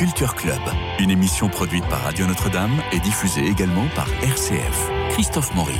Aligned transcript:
Culture 0.00 0.34
Club, 0.34 0.62
une 0.98 1.10
émission 1.10 1.50
produite 1.50 1.86
par 1.88 2.00
Radio 2.00 2.26
Notre-Dame 2.26 2.72
et 2.90 3.00
diffusée 3.00 3.44
également 3.44 3.84
par 3.94 4.08
RCF. 4.22 4.90
Christophe 5.10 5.54
Maury. 5.54 5.76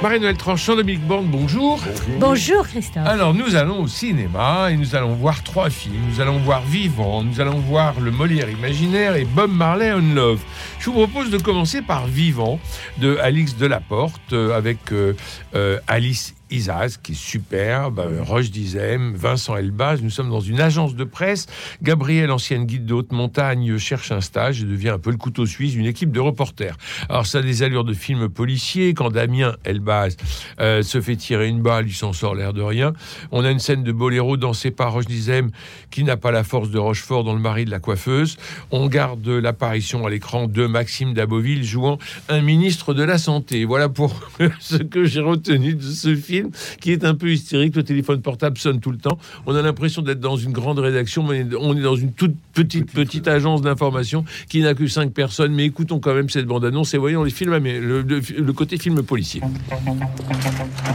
Marie-Noël 0.00 0.38
Tranchant, 0.38 0.74
Dominique 0.74 1.06
Borne, 1.06 1.26
bonjour. 1.26 1.82
Bonjour 2.18 2.66
Christophe. 2.66 3.06
Alors 3.06 3.34
nous 3.34 3.56
allons 3.56 3.82
au 3.82 3.88
cinéma 3.88 4.70
et 4.70 4.78
nous 4.78 4.96
allons 4.96 5.12
voir 5.12 5.42
trois 5.42 5.68
films. 5.68 6.00
Nous 6.08 6.22
allons 6.22 6.38
voir 6.38 6.62
Vivant, 6.62 7.22
nous 7.22 7.42
allons 7.42 7.58
voir 7.58 8.00
Le 8.00 8.10
Molière 8.10 8.48
imaginaire 8.48 9.16
et 9.16 9.26
Bob 9.26 9.52
Marley 9.52 9.92
on 9.92 10.14
Love. 10.14 10.40
Je 10.78 10.86
vous 10.86 11.06
propose 11.06 11.28
de 11.28 11.36
commencer 11.36 11.82
par 11.82 12.06
Vivant 12.06 12.58
de 12.96 13.18
Alix 13.18 13.54
Delaporte 13.54 14.32
euh, 14.32 14.56
avec 14.56 14.92
euh, 14.92 15.12
euh, 15.54 15.78
Alice 15.88 16.34
Isaz, 16.50 16.98
qui 17.02 17.12
est 17.12 17.14
superbe, 17.14 17.98
euh, 17.98 18.22
Roche 18.22 18.50
Dizem, 18.50 19.14
Vincent 19.14 19.56
Elbaz. 19.56 20.00
Nous 20.02 20.10
sommes 20.10 20.30
dans 20.30 20.40
une 20.40 20.60
agence 20.60 20.94
de 20.94 21.04
presse. 21.04 21.46
Gabriel, 21.82 22.30
ancienne 22.30 22.64
guide 22.64 22.86
de 22.86 22.94
haute 22.94 23.12
montagne, 23.12 23.76
cherche 23.78 24.12
un 24.12 24.20
stage 24.20 24.62
et 24.62 24.64
devient 24.64 24.90
un 24.90 24.98
peu 24.98 25.10
le 25.10 25.16
couteau 25.16 25.46
suisse 25.46 25.72
d'une 25.72 25.86
équipe 25.86 26.12
de 26.12 26.20
reporters. 26.20 26.76
Alors, 27.08 27.26
ça 27.26 27.38
a 27.38 27.42
des 27.42 27.62
allures 27.62 27.84
de 27.84 27.94
film 27.94 28.28
policier. 28.28 28.94
Quand 28.94 29.10
Damien 29.10 29.54
Elbaz 29.64 30.16
euh, 30.60 30.82
se 30.82 31.00
fait 31.00 31.16
tirer 31.16 31.48
une 31.48 31.62
balle, 31.62 31.86
il 31.86 31.94
s'en 31.94 32.12
sort 32.12 32.34
l'air 32.34 32.52
de 32.52 32.62
rien. 32.62 32.92
On 33.30 33.44
a 33.44 33.50
une 33.50 33.58
scène 33.58 33.82
de 33.82 33.92
boléro 33.92 34.36
dansée 34.36 34.70
par 34.70 34.92
Roche 34.92 35.06
Dizem, 35.06 35.50
qui 35.90 36.04
n'a 36.04 36.16
pas 36.16 36.30
la 36.30 36.44
force 36.44 36.70
de 36.70 36.78
Rochefort 36.78 37.24
dans 37.24 37.34
le 37.34 37.40
mari 37.40 37.64
de 37.64 37.70
la 37.70 37.80
coiffeuse. 37.80 38.36
On 38.70 38.86
garde 38.86 39.26
l'apparition 39.28 40.06
à 40.06 40.10
l'écran 40.10 40.46
de 40.46 40.66
Maxime 40.66 41.14
Daboville 41.14 41.64
jouant 41.64 41.98
un 42.28 42.40
ministre 42.40 42.94
de 42.94 43.02
la 43.02 43.18
Santé. 43.18 43.64
Voilà 43.64 43.88
pour 43.88 44.14
ce 44.60 44.76
que 44.76 45.04
j'ai 45.04 45.20
retenu 45.20 45.74
de 45.74 45.82
ce 45.82 46.14
film 46.14 46.37
qui 46.80 46.92
est 46.92 47.04
un 47.04 47.14
peu 47.14 47.30
hystérique. 47.32 47.76
Le 47.76 47.82
téléphone 47.82 48.20
portable 48.22 48.58
sonne 48.58 48.80
tout 48.80 48.90
le 48.90 48.98
temps. 48.98 49.18
On 49.46 49.54
a 49.54 49.62
l'impression 49.62 50.02
d'être 50.02 50.20
dans 50.20 50.36
une 50.36 50.52
grande 50.52 50.78
rédaction, 50.78 51.22
mais 51.22 51.46
on 51.58 51.76
est 51.76 51.82
dans 51.82 51.96
une 51.96 52.12
toute 52.12 52.34
petite, 52.52 52.90
petite 52.92 53.28
agence 53.28 53.62
d'information 53.62 54.24
qui 54.48 54.60
n'a 54.62 54.74
que 54.74 54.86
cinq 54.86 55.12
personnes. 55.12 55.52
Mais 55.54 55.64
écoutons 55.64 55.98
quand 56.00 56.14
même 56.14 56.28
cette 56.28 56.46
bande-annonce 56.46 56.94
et 56.94 56.98
voyons 56.98 57.22
les 57.24 57.30
films, 57.30 57.58
mais 57.58 57.78
le, 57.80 58.02
le- 58.02 58.20
le 58.38 58.52
côté 58.52 58.78
film 58.78 59.02
policier. 59.02 59.40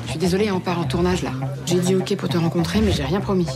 Je 0.05 0.09
suis 0.11 0.19
désolée, 0.19 0.51
on 0.51 0.59
part 0.59 0.79
en 0.79 0.83
tournage 0.83 1.23
là. 1.23 1.31
J'ai 1.65 1.79
dit 1.79 1.95
ok 1.95 2.15
pour 2.17 2.29
te 2.29 2.37
rencontrer, 2.37 2.81
mais 2.81 2.91
j'ai 2.91 3.03
rien 3.03 3.19
promis. 3.19 3.47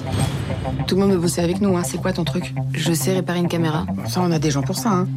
Tout 0.88 0.96
le 0.96 1.02
monde 1.02 1.12
veut 1.12 1.18
bosser 1.20 1.42
avec 1.42 1.62
nous, 1.62 1.76
hein. 1.78 1.84
C'est 1.84 1.98
quoi 1.98 2.14
ton 2.14 2.24
truc? 2.24 2.54
Je 2.74 2.94
sais 2.94 3.14
réparer 3.14 3.40
une 3.40 3.48
caméra. 3.48 3.86
Ça, 4.08 4.22
on 4.22 4.32
a 4.32 4.40
des 4.40 4.52
gens 4.52 4.62
pour 4.64 4.78
ça, 4.78 4.90
hein. 4.92 5.08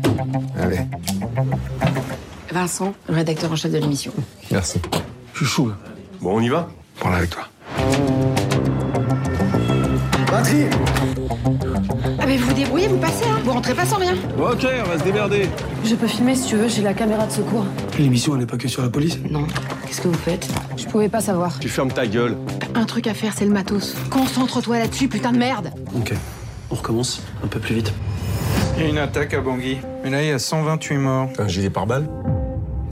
Allez, 0.58 0.80
Vincent, 2.52 2.94
le 3.08 3.14
rédacteur 3.14 3.52
en 3.52 3.56
chef 3.56 3.72
de 3.72 3.78
l'émission. 3.78 4.12
merci. 4.50 4.80
Je 5.34 5.38
suis 5.38 5.46
chaud 5.46 5.68
là. 5.68 5.78
Bon, 6.20 6.36
on 6.36 6.40
y 6.40 6.48
va 6.48 6.68
Prends-la 6.98 7.16
avec 7.18 7.30
toi. 7.30 7.44
Batterie 10.30 10.64
Ah, 12.18 12.24
mais 12.26 12.36
vous 12.36 12.46
vous 12.48 12.52
débrouillez, 12.52 12.88
vous 12.88 12.98
passez, 12.98 13.24
hein. 13.26 13.38
Vous 13.44 13.52
rentrez 13.52 13.74
pas 13.74 13.86
sans 13.86 13.96
rien. 13.96 14.14
Ok, 14.38 14.66
on 14.84 14.88
va 14.88 14.98
se 14.98 15.04
démerder. 15.04 15.48
Je 15.84 15.94
peux 15.94 16.06
filmer 16.06 16.34
si 16.34 16.48
tu 16.48 16.56
veux, 16.56 16.68
j'ai 16.68 16.82
la 16.82 16.92
caméra 16.94 17.26
de 17.26 17.32
secours. 17.32 17.64
L'émission, 17.98 18.34
elle 18.34 18.40
n'est 18.40 18.46
pas 18.46 18.58
que 18.58 18.68
sur 18.68 18.82
la 18.82 18.90
police. 18.90 19.18
Non. 19.30 19.46
Qu'est-ce 19.86 20.02
que 20.02 20.08
vous 20.08 20.14
faites 20.14 20.46
Je 20.76 20.84
pouvais 20.84 21.08
pas 21.08 21.20
savoir. 21.20 21.58
Tu 21.58 21.68
fermes 21.68 21.90
ta 21.92 22.06
gueule. 22.06 22.36
Un 22.74 22.84
truc 22.84 23.06
à 23.06 23.14
faire, 23.14 23.32
c'est 23.34 23.46
le 23.46 23.50
matos. 23.52 23.96
Concentre-toi 24.10 24.78
là-dessus, 24.78 25.08
putain 25.08 25.32
de 25.32 25.38
merde. 25.38 25.72
Ok, 25.96 26.12
on 26.70 26.74
recommence 26.74 27.22
un 27.42 27.46
peu 27.46 27.58
plus 27.60 27.76
vite. 27.76 27.92
Il 28.76 28.82
y 28.84 28.86
a 28.86 28.88
une 28.88 28.98
attaque 28.98 29.34
à 29.34 29.40
Bangui. 29.40 29.78
Mais 30.04 30.10
là, 30.10 30.22
il 30.22 30.28
y 30.28 30.32
a 30.32 30.38
128 30.38 30.96
morts. 30.98 31.28
Un 31.38 31.48
gilet 31.48 31.70
pare-balles 31.70 32.08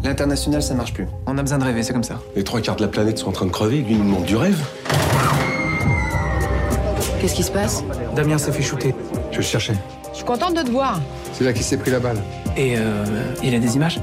L'international, 0.04 0.62
ça 0.62 0.74
marche 0.74 0.94
plus. 0.94 1.06
On 1.26 1.36
a 1.38 1.42
besoin 1.42 1.58
de 1.58 1.64
rêver, 1.64 1.82
c'est 1.82 1.92
comme 1.92 2.04
ça. 2.04 2.20
Les 2.36 2.44
trois 2.44 2.60
quarts 2.60 2.76
de 2.76 2.82
la 2.82 2.88
planète 2.88 3.18
sont 3.18 3.28
en 3.28 3.32
train 3.32 3.46
de 3.46 3.50
crever. 3.50 3.78
Lui, 3.78 3.92
il 3.92 3.98
nous 3.98 4.04
montre 4.04 4.26
du 4.26 4.36
rêve. 4.36 4.58
Qu'est-ce 7.20 7.34
qui 7.34 7.42
se 7.42 7.50
passe 7.50 7.82
Damien 8.14 8.38
s'est 8.38 8.52
fait 8.52 8.62
shooter. 8.62 8.94
Je 9.32 9.38
le 9.38 9.42
cherchais. 9.42 9.74
Je 10.12 10.16
suis 10.18 10.24
contente 10.24 10.54
de 10.54 10.62
te 10.62 10.70
voir. 10.70 11.00
C'est 11.32 11.44
là 11.44 11.52
qui 11.52 11.62
s'est 11.62 11.76
pris 11.76 11.90
la 11.90 11.98
balle. 11.98 12.18
Et 12.56 12.74
euh, 12.76 13.04
il 13.42 13.54
a 13.54 13.58
des 13.58 13.76
images 13.76 14.00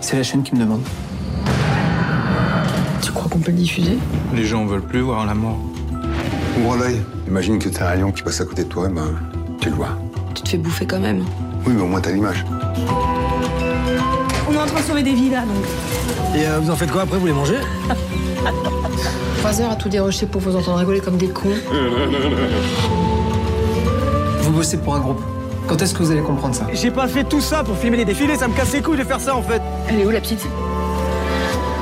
C'est 0.00 0.16
la 0.16 0.22
chaîne 0.22 0.42
qui 0.42 0.54
me 0.54 0.60
demande. 0.60 0.82
Tu 3.02 3.12
crois 3.12 3.28
qu'on 3.30 3.38
peut 3.38 3.52
le 3.52 3.58
diffuser 3.58 3.98
Les 4.34 4.44
gens 4.44 4.64
veulent 4.64 4.82
plus 4.82 5.00
voir 5.00 5.26
la 5.26 5.34
mort. 5.34 5.58
Ouvre 6.58 6.76
l'œil. 6.76 7.02
Imagine 7.28 7.58
que 7.58 7.68
t'as 7.68 7.90
un 7.92 7.96
lion 7.96 8.10
qui 8.12 8.22
passe 8.22 8.40
à 8.40 8.44
côté 8.46 8.64
de 8.64 8.68
toi, 8.68 8.88
ben, 8.88 9.14
tu 9.60 9.68
le 9.68 9.74
vois. 9.76 9.90
Tu 10.34 10.42
te 10.42 10.48
fais 10.48 10.58
bouffer 10.58 10.86
quand 10.86 11.00
même. 11.00 11.24
Oui, 11.66 11.74
mais 11.74 11.82
au 11.82 11.86
moins 11.86 12.00
t'as 12.00 12.12
l'image. 12.12 12.44
On 14.48 14.52
est 14.52 14.58
en 14.58 14.66
train 14.66 14.80
de 14.80 14.84
sauver 14.84 15.02
des 15.02 15.12
vies 15.14 15.30
là, 15.30 15.40
donc. 15.40 15.64
Et 16.36 16.46
euh, 16.46 16.58
vous 16.60 16.70
en 16.70 16.76
faites 16.76 16.90
quoi 16.90 17.02
après 17.02 17.18
Vous 17.18 17.26
les 17.26 17.32
mangez 17.32 17.56
Trois 19.38 19.60
heures 19.60 19.70
à 19.72 19.76
tout 19.76 19.88
dérocher 19.88 20.26
pour 20.26 20.40
vous 20.40 20.54
entendre 20.56 20.78
rigoler 20.78 21.00
comme 21.00 21.16
des 21.16 21.28
cons. 21.28 21.48
Vous 24.40 24.52
bossez 24.52 24.76
pour 24.76 24.94
un 24.94 25.00
groupe. 25.00 25.20
Quand 25.66 25.82
est-ce 25.82 25.92
que 25.92 26.02
vous 26.04 26.12
allez 26.12 26.20
comprendre 26.22 26.54
ça 26.54 26.68
J'ai 26.72 26.92
pas 26.92 27.08
fait 27.08 27.24
tout 27.24 27.40
ça 27.40 27.64
pour 27.64 27.76
filmer 27.76 27.96
les 27.96 28.04
défilés, 28.04 28.36
ça 28.36 28.46
me 28.46 28.54
casse 28.54 28.72
les 28.72 28.80
couilles 28.80 28.98
de 28.98 29.02
faire 29.02 29.20
ça 29.20 29.34
en 29.34 29.42
fait. 29.42 29.60
Elle 29.88 29.98
est 29.98 30.06
où 30.06 30.10
la 30.10 30.20
petite? 30.20 30.46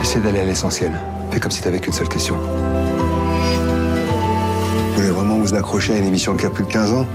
Essaie 0.02 0.20
d'aller 0.20 0.40
à 0.40 0.44
l'essentiel. 0.46 0.92
Fais 1.30 1.38
comme 1.40 1.50
si 1.50 1.60
t'avais 1.60 1.78
qu'une 1.80 1.92
seule 1.92 2.08
question. 2.08 2.36
Vous 4.88 4.96
voulez 4.96 5.10
vraiment 5.10 5.36
vous 5.36 5.54
accrocher 5.54 5.92
à 5.92 5.98
une 5.98 6.06
émission 6.06 6.34
qui 6.34 6.46
a 6.46 6.50
plus 6.50 6.64
de 6.64 6.70
15 6.72 6.92
ans? 6.94 7.06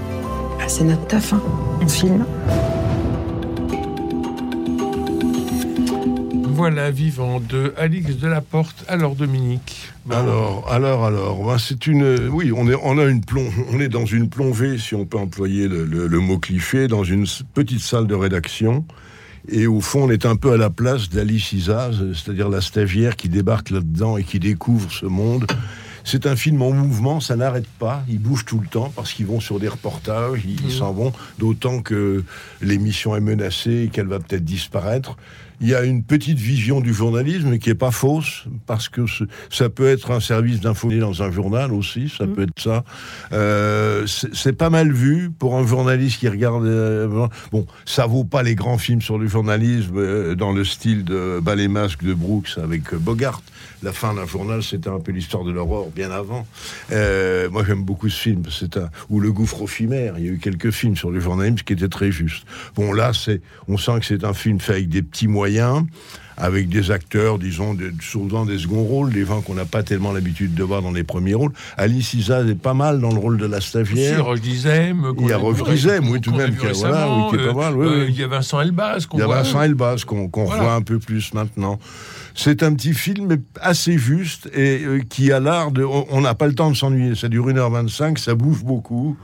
Ah, 0.60 0.64
C'est 0.68 0.84
notre 0.84 1.04
taf, 1.08 1.32
hein. 1.32 1.40
On 1.82 1.88
filme. 1.88 2.24
Voilà 6.60 6.90
Vivant 6.90 7.40
de 7.40 7.72
Alix 7.78 8.18
Delaporte. 8.18 8.84
Alors 8.86 9.14
Dominique. 9.14 9.88
Alors, 10.10 10.70
alors, 10.70 11.06
alors, 11.06 11.42
ben, 11.42 11.56
c'est 11.56 11.86
une, 11.86 12.28
oui, 12.30 12.52
on 12.54 12.68
est, 12.68 12.74
on 12.82 12.98
a 12.98 13.04
une 13.06 13.22
plong, 13.24 13.50
on 13.72 13.80
est 13.80 13.88
dans 13.88 14.04
une 14.04 14.28
plongée, 14.28 14.76
si 14.76 14.94
on 14.94 15.06
peut 15.06 15.16
employer 15.16 15.68
le, 15.68 15.86
le- 15.86 16.06
le 16.06 16.18
mot 16.18 16.38
cliché, 16.38 16.86
dans 16.86 17.02
une 17.02 17.24
petite 17.54 17.80
salle 17.80 18.06
de 18.06 18.14
rédaction. 18.14 18.84
Et 19.48 19.66
au 19.66 19.80
fond, 19.80 20.04
on 20.04 20.10
est 20.10 20.26
un 20.26 20.36
peu 20.36 20.52
à 20.52 20.58
la 20.58 20.68
place 20.68 21.08
d'Alice 21.08 21.50
Isaz, 21.54 21.96
c'est-à-dire 22.12 22.50
la 22.50 22.60
stagiaire 22.60 23.16
qui 23.16 23.30
débarque 23.30 23.70
là-dedans 23.70 24.18
et 24.18 24.22
qui 24.24 24.38
découvre 24.38 24.92
ce 24.92 25.06
monde. 25.06 25.46
C'est 26.04 26.26
un 26.26 26.36
film 26.36 26.60
en 26.60 26.72
mouvement, 26.72 27.20
ça 27.20 27.36
n'arrête 27.36 27.66
pas, 27.78 28.04
ils 28.06 28.18
bougent 28.18 28.44
tout 28.44 28.58
le 28.60 28.66
temps 28.66 28.92
parce 28.94 29.14
qu'ils 29.14 29.24
vont 29.26 29.40
sur 29.40 29.58
des 29.60 29.68
reportages, 29.68 30.40
ils 30.44 30.62
ils 30.66 30.72
s'en 30.72 30.92
vont, 30.92 31.12
d'autant 31.38 31.80
que 31.80 32.22
l'émission 32.60 33.16
est 33.16 33.20
menacée 33.20 33.84
et 33.84 33.88
qu'elle 33.88 34.08
va 34.08 34.18
peut-être 34.18 34.44
disparaître. 34.44 35.16
Il 35.60 35.68
y 35.68 35.74
a 35.74 35.82
une 35.84 36.02
petite 36.02 36.38
vision 36.38 36.80
du 36.80 36.94
journalisme 36.94 37.58
qui 37.58 37.70
est 37.70 37.74
pas 37.74 37.90
fausse, 37.90 38.44
parce 38.66 38.88
que 38.88 39.06
ce- 39.06 39.24
ça 39.50 39.68
peut 39.68 39.86
être 39.88 40.10
un 40.10 40.20
service 40.20 40.60
d'info 40.60 40.90
dans 40.90 41.22
un 41.22 41.30
journal 41.30 41.72
aussi, 41.72 42.08
ça 42.08 42.26
peut 42.26 42.42
être 42.44 42.58
ça. 42.58 42.84
Euh, 43.32 44.06
c'est 44.06 44.54
pas 44.54 44.70
mal 44.70 44.92
vu 44.92 45.30
pour 45.30 45.56
un 45.56 45.66
journaliste 45.66 46.18
qui 46.20 46.28
regarde. 46.28 46.64
euh, 46.64 47.28
bon, 47.52 47.66
ça 47.84 48.06
vaut 48.06 48.24
pas 48.24 48.42
les 48.42 48.54
grands 48.54 48.78
films 48.78 49.02
sur 49.02 49.18
le 49.18 49.26
journalisme 49.26 49.96
euh, 49.98 50.34
dans 50.34 50.52
le 50.52 50.64
style 50.64 51.04
de 51.04 51.40
Bas 51.42 51.54
les 51.54 51.68
masques 51.68 52.02
de 52.04 52.14
Brooks 52.14 52.52
avec 52.62 52.94
Bogart. 52.94 53.42
La 53.82 53.92
fin 53.92 54.14
d'un 54.14 54.26
journal, 54.26 54.62
c'était 54.62 54.88
un 54.90 54.98
peu 55.00 55.12
l'histoire 55.12 55.44
de 55.44 55.52
l'aurore 55.52 55.90
bien 55.94 56.10
avant. 56.10 56.46
Moi, 56.90 57.64
j'aime 57.66 57.82
beaucoup 57.84 58.08
ce 58.08 58.20
film. 58.20 58.42
C'est 58.50 58.76
un 58.76 58.90
ou 59.08 59.20
le 59.20 59.32
gouffre 59.32 59.62
éphémère. 59.64 60.14
Il 60.18 60.24
y 60.24 60.28
a 60.28 60.32
eu 60.32 60.38
quelques 60.38 60.70
films 60.70 60.96
sur 60.96 61.10
le 61.10 61.20
journalisme 61.20 61.58
qui 61.64 61.72
étaient 61.72 61.88
très 61.88 62.10
justes. 62.12 62.46
Bon, 62.74 62.92
là, 62.92 63.12
c'est, 63.14 63.40
on 63.68 63.76
sent 63.78 64.00
que 64.00 64.06
c'est 64.06 64.24
un 64.24 64.34
film 64.34 64.60
fait 64.60 64.72
avec 64.74 64.88
des 64.88 65.02
petits 65.02 65.28
moyens, 65.28 65.49
avec 66.36 66.70
des 66.70 66.90
acteurs, 66.90 67.38
disons, 67.38 67.74
de, 67.74 67.92
souvent 68.00 68.46
des 68.46 68.56
seconds 68.58 68.82
rôles, 68.82 69.12
des 69.12 69.26
gens 69.26 69.42
qu'on 69.42 69.52
n'a 69.52 69.66
pas 69.66 69.82
tellement 69.82 70.10
l'habitude 70.10 70.54
de 70.54 70.62
voir 70.62 70.80
dans 70.80 70.90
les 70.92 71.04
premiers 71.04 71.34
rôles. 71.34 71.52
Alice 71.76 72.14
Isaz 72.14 72.48
est 72.48 72.54
pas 72.54 72.72
mal 72.72 72.98
dans 72.98 73.10
le 73.12 73.18
rôle 73.18 73.36
de 73.36 73.44
la 73.44 73.60
stagiaire. 73.60 74.24
Roche 74.24 74.40
Dizem. 74.40 75.12
Il 75.20 75.26
y 75.26 75.32
a 75.32 75.36
Roche 75.36 75.62
Dizem, 75.62 76.08
oui, 76.08 76.18
tout 76.22 76.30
de 76.32 76.38
même, 76.38 76.56
qui 76.56 76.66
a- 76.66 76.72
voilà, 76.72 77.08
oui, 77.10 77.22
qui 77.28 77.34
est 77.44 77.46
pas 77.46 77.52
mal, 77.52 77.76
oui, 77.76 77.86
oui. 77.86 77.92
euh, 77.94 78.06
Il 78.08 78.18
y 78.18 78.22
a 78.22 78.26
Vincent 78.26 78.58
Elbaz. 78.62 79.04
qu'on 79.04 79.18
Il 79.18 79.20
y 79.20 79.22
a 79.22 79.26
voit. 79.26 79.42
Vincent 79.42 79.60
Elbaz 79.62 80.04
qu'on 80.04 80.30
Voilà. 80.32 80.54
revoit 80.54 80.74
un 80.74 80.80
peu 80.82 80.98
plus 80.98 81.34
maintenant. 81.34 81.78
C'est 82.34 82.62
un 82.62 82.72
petit 82.74 82.94
film 82.94 83.26
mais 83.28 83.36
assez 83.60 83.98
juste 83.98 84.48
et 84.54 84.82
euh, 84.82 85.00
qui 85.06 85.32
a 85.32 85.40
l'art 85.40 85.72
de... 85.72 85.84
On 85.84 86.22
n'a 86.22 86.32
pas 86.34 86.46
le 86.46 86.54
temps 86.54 86.70
de 86.70 86.76
s'ennuyer. 86.76 87.16
Ça 87.16 87.28
dure 87.28 87.48
1h25, 87.48 88.16
ça 88.16 88.34
bouge 88.34 88.64
beaucoup. 88.64 89.14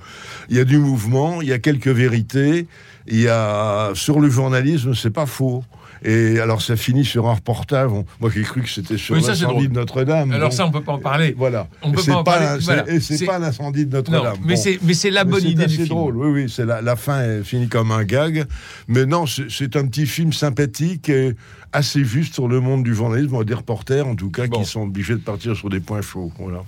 Il 0.51 0.57
y 0.57 0.61
a 0.61 0.65
du 0.65 0.77
mouvement, 0.77 1.41
il 1.41 1.49
y 1.49 1.53
a 1.53 1.59
quelques 1.59 1.89
vérités. 1.89 2.67
Il 3.07 3.21
y 3.23 3.29
a... 3.29 3.93
Sur 3.95 4.21
le 4.21 4.29
journalisme, 4.29 4.95
c'est 4.95 5.09
pas 5.13 5.25
faux. 5.25 5.65
Et 6.05 6.39
alors 6.41 6.61
ça 6.63 6.77
finit 6.77 7.05
sur 7.05 7.27
un 7.29 7.35
reportage. 7.35 7.91
On- 7.91 8.05
Moi 8.21 8.31
j'ai 8.35 8.43
cru 8.43 8.63
que 8.63 8.69
c'était 8.69 8.97
sur 8.99 9.15
Oui, 9.15 9.23
c'est 9.23 9.29
l'incendie 9.31 9.69
de 9.69 9.75
Notre-Dame. 9.75 10.31
Alors 10.33 10.53
ça, 10.53 10.67
on 10.67 10.71
peut 10.71 10.83
pas 10.83 10.93
en 10.93 10.99
parler. 10.99 11.35
Voilà. 11.37 11.69
On 11.83 11.93
peut 11.93 12.03
C'est 12.03 12.11
pas 12.13 12.19
en 12.19 12.25
parler, 12.25 12.47
un- 12.47 12.57
c'est- 12.59 12.65
voilà. 12.65 12.89
Et 12.91 13.01
c'est 13.01 13.17
C'est- 13.17 13.25
pas 13.27 13.39
l'incendie 13.39 13.87
de 13.87 13.91
Non, 13.91 13.99
Notre-Dame. 13.99 14.37
mais 14.45 14.55
Bon. 14.55 14.61
c'est 14.61 14.79
mais 14.83 14.95
c'est 14.95 15.11
la 15.11 15.25
bonne 15.25 15.41
c'est 15.41 15.49
idée 15.51 15.67
du 15.67 15.75
film. 15.77 15.89
drôle, 15.89 16.17
oui, 16.17 16.43
oui, 16.43 16.51
c'est 16.55 16.65
la, 16.67 16.83
la 16.83 16.97
fin 16.97 17.23
est 17.23 17.43
finie 17.43 17.69
comme 17.69 17.91
un 17.91 18.05
gag. 18.05 18.45
Mais 18.89 19.07
non, 19.07 19.27
c'est 19.27 19.51
c'est 19.51 19.77
un 19.77 19.87
petit 19.87 20.07
film 20.07 20.33
sympathique 20.33 21.09
et 21.09 21.35
assez 21.73 22.05
juste 22.05 22.35
sur 22.35 22.49
le 22.49 22.61
monde 22.61 22.85
du 22.85 22.95
journalisme, 22.95 23.45
des 23.45 23.55
reporters 23.55 24.07
en 24.07 24.15
tout 24.15 24.31
cas, 24.31 24.47
Bon. 24.47 24.61
qui 24.61 24.65
sont 24.65 24.83
obligés 24.83 25.15
de 25.15 25.19
partir 25.21 25.57
sur 25.57 25.69
des 25.69 25.81
points 25.81 26.01
chauds. 26.03 26.31
Voilà. 26.39 26.63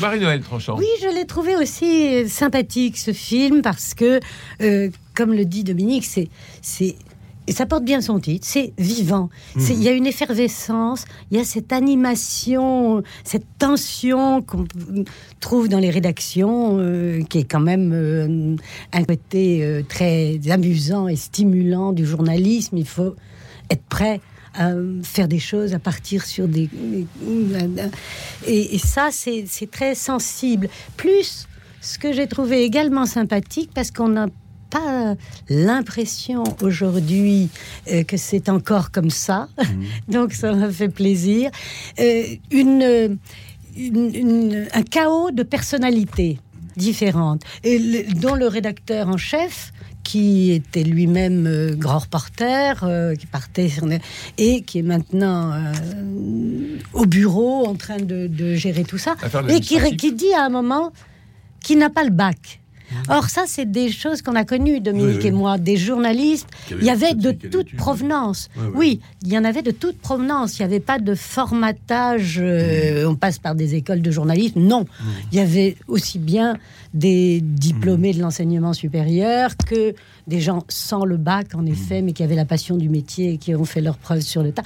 Marie-Noël 0.00 0.40
Tranchant. 0.40 0.76
Oui, 0.78 0.86
je 1.02 1.12
l'ai 1.14 1.26
trouvé 1.26 1.56
aussi 1.56 2.14
euh, 2.14 2.28
sympathique 2.28 2.96
ce 2.96 3.12
film 3.12 3.60
parce 3.62 3.92
que, 3.94 4.20
euh, 4.62 4.88
comme 5.14 5.32
le 5.34 5.44
dit 5.44 5.64
Dominique, 5.64 6.04
c'est 6.04 6.28
c'est 6.62 6.94
et 7.46 7.52
ça 7.52 7.66
porte 7.66 7.84
bien 7.84 8.00
son 8.00 8.18
titre, 8.20 8.46
c'est 8.48 8.72
vivant. 8.78 9.28
C'est- 9.58 9.74
Il 9.74 9.82
y 9.82 9.88
a 9.88 9.92
une 9.92 10.06
effervescence, 10.06 11.04
il 11.30 11.36
y 11.36 11.40
a 11.40 11.44
cette 11.44 11.72
animation, 11.72 13.02
cette 13.24 13.46
tension 13.58 14.40
qu'on 14.42 14.64
trouve 15.40 15.68
dans 15.68 15.78
les 15.78 15.90
rédactions, 15.90 16.78
euh, 16.78 17.22
qui 17.22 17.38
est 17.38 17.44
quand 17.44 17.60
même 17.60 17.92
euh, 17.92 18.56
un 18.92 19.04
côté 19.04 19.62
euh, 19.64 19.82
très 19.86 20.40
amusant 20.50 21.06
et 21.08 21.16
stimulant 21.16 21.92
du 21.92 22.06
journalisme. 22.06 22.76
Il 22.78 22.86
faut 22.86 23.14
être 23.70 23.84
prêt 23.84 24.20
à 24.56 24.70
faire 25.02 25.26
des 25.26 25.40
choses, 25.40 25.74
à 25.74 25.80
partir 25.80 26.24
sur 26.24 26.46
des... 26.46 26.70
Et, 28.46 28.74
et 28.74 28.78
ça, 28.78 29.08
c'est 29.12 29.70
très 29.70 29.94
sensible. 29.94 30.68
Plus, 30.96 31.46
ce 31.80 31.98
que 31.98 32.12
j'ai 32.12 32.26
trouvé 32.28 32.62
également 32.62 33.04
sympathique, 33.06 33.70
parce 33.74 33.90
qu'on 33.90 34.08
n'a 34.10 34.28
pas 34.74 35.14
l'impression 35.48 36.42
aujourd'hui 36.62 37.48
euh, 37.90 38.02
que 38.04 38.16
c'est 38.16 38.48
encore 38.48 38.90
comme 38.90 39.10
ça, 39.26 39.48
donc 40.08 40.32
ça 40.40 40.52
m'a 40.54 40.70
fait 40.80 40.88
plaisir, 41.02 41.50
Euh, 42.00 42.24
une, 42.62 43.18
une- 43.76 44.14
une- 44.22 44.66
un 44.80 44.82
chaos 44.96 45.30
de 45.40 45.42
personnalités 45.56 46.38
différentes, 46.86 47.42
et 47.68 47.76
le- 47.78 48.06
dont 48.24 48.34
le 48.42 48.48
rédacteur 48.56 49.08
en 49.08 49.16
chef 49.32 49.72
qui 50.10 50.50
était 50.58 50.84
lui-même 50.94 51.46
euh, 51.46 51.74
grand 51.84 52.00
reporter, 52.06 52.70
euh, 52.84 53.14
qui 53.14 53.26
partait 53.26 53.68
sur 53.76 53.86
les- 53.86 54.00
et 54.46 54.54
qui 54.66 54.74
est 54.80 54.82
maintenant 54.94 55.52
euh, 55.52 55.72
au 56.92 57.06
bureau 57.06 57.66
en 57.66 57.74
train 57.84 57.96
de, 58.12 58.26
de 58.40 58.54
gérer 58.54 58.84
tout 58.84 58.98
ça, 59.06 59.14
et 59.56 59.60
qui 60.02 60.12
dit 60.12 60.32
à 60.34 60.42
un 60.44 60.50
moment 60.50 60.92
qu'il 61.62 61.78
n'a 61.78 61.90
pas 61.90 62.04
le 62.04 62.10
bac. 62.10 62.60
Or, 63.08 63.28
ça, 63.28 63.44
c'est 63.46 63.70
des 63.70 63.90
choses 63.90 64.22
qu'on 64.22 64.34
a 64.34 64.44
connues, 64.44 64.80
Dominique 64.80 65.16
Oui, 65.16 65.20
oui. 65.22 65.26
et 65.26 65.30
moi, 65.30 65.58
des 65.58 65.76
journalistes. 65.76 66.48
Il 66.70 66.84
y 66.84 66.90
avait 66.90 67.14
de 67.14 67.32
toute 67.32 67.74
provenance. 67.76 68.48
Ouais, 68.56 68.62
ouais. 68.62 68.70
Oui, 68.74 69.00
il 69.22 69.32
y 69.32 69.38
en 69.38 69.44
avait 69.44 69.62
de 69.62 69.70
toute 69.70 69.98
provenance. 69.98 70.58
Il 70.58 70.62
n'y 70.62 70.66
avait 70.66 70.80
pas 70.80 70.98
de 70.98 71.14
formatage, 71.14 72.38
euh, 72.42 73.06
on 73.06 73.14
passe 73.14 73.38
par 73.38 73.54
des 73.54 73.74
écoles 73.74 74.02
de 74.02 74.10
journalisme. 74.10 74.60
Non, 74.60 74.84
il 75.32 75.38
y 75.38 75.40
avait 75.40 75.76
aussi 75.88 76.18
bien 76.18 76.56
des 76.92 77.40
diplômés 77.42 78.12
de 78.12 78.20
l'enseignement 78.20 78.72
supérieur 78.72 79.50
que 79.66 79.94
des 80.26 80.40
gens 80.40 80.62
sans 80.68 81.04
le 81.04 81.16
bac, 81.16 81.54
en 81.54 81.66
effet, 81.66 82.00
mais 82.02 82.12
qui 82.12 82.22
avaient 82.22 82.34
la 82.36 82.44
passion 82.44 82.76
du 82.76 82.88
métier 82.88 83.32
et 83.34 83.38
qui 83.38 83.54
ont 83.54 83.64
fait 83.64 83.80
leurs 83.80 83.98
preuves 83.98 84.20
sur 84.22 84.42
le 84.42 84.52
tas. 84.52 84.62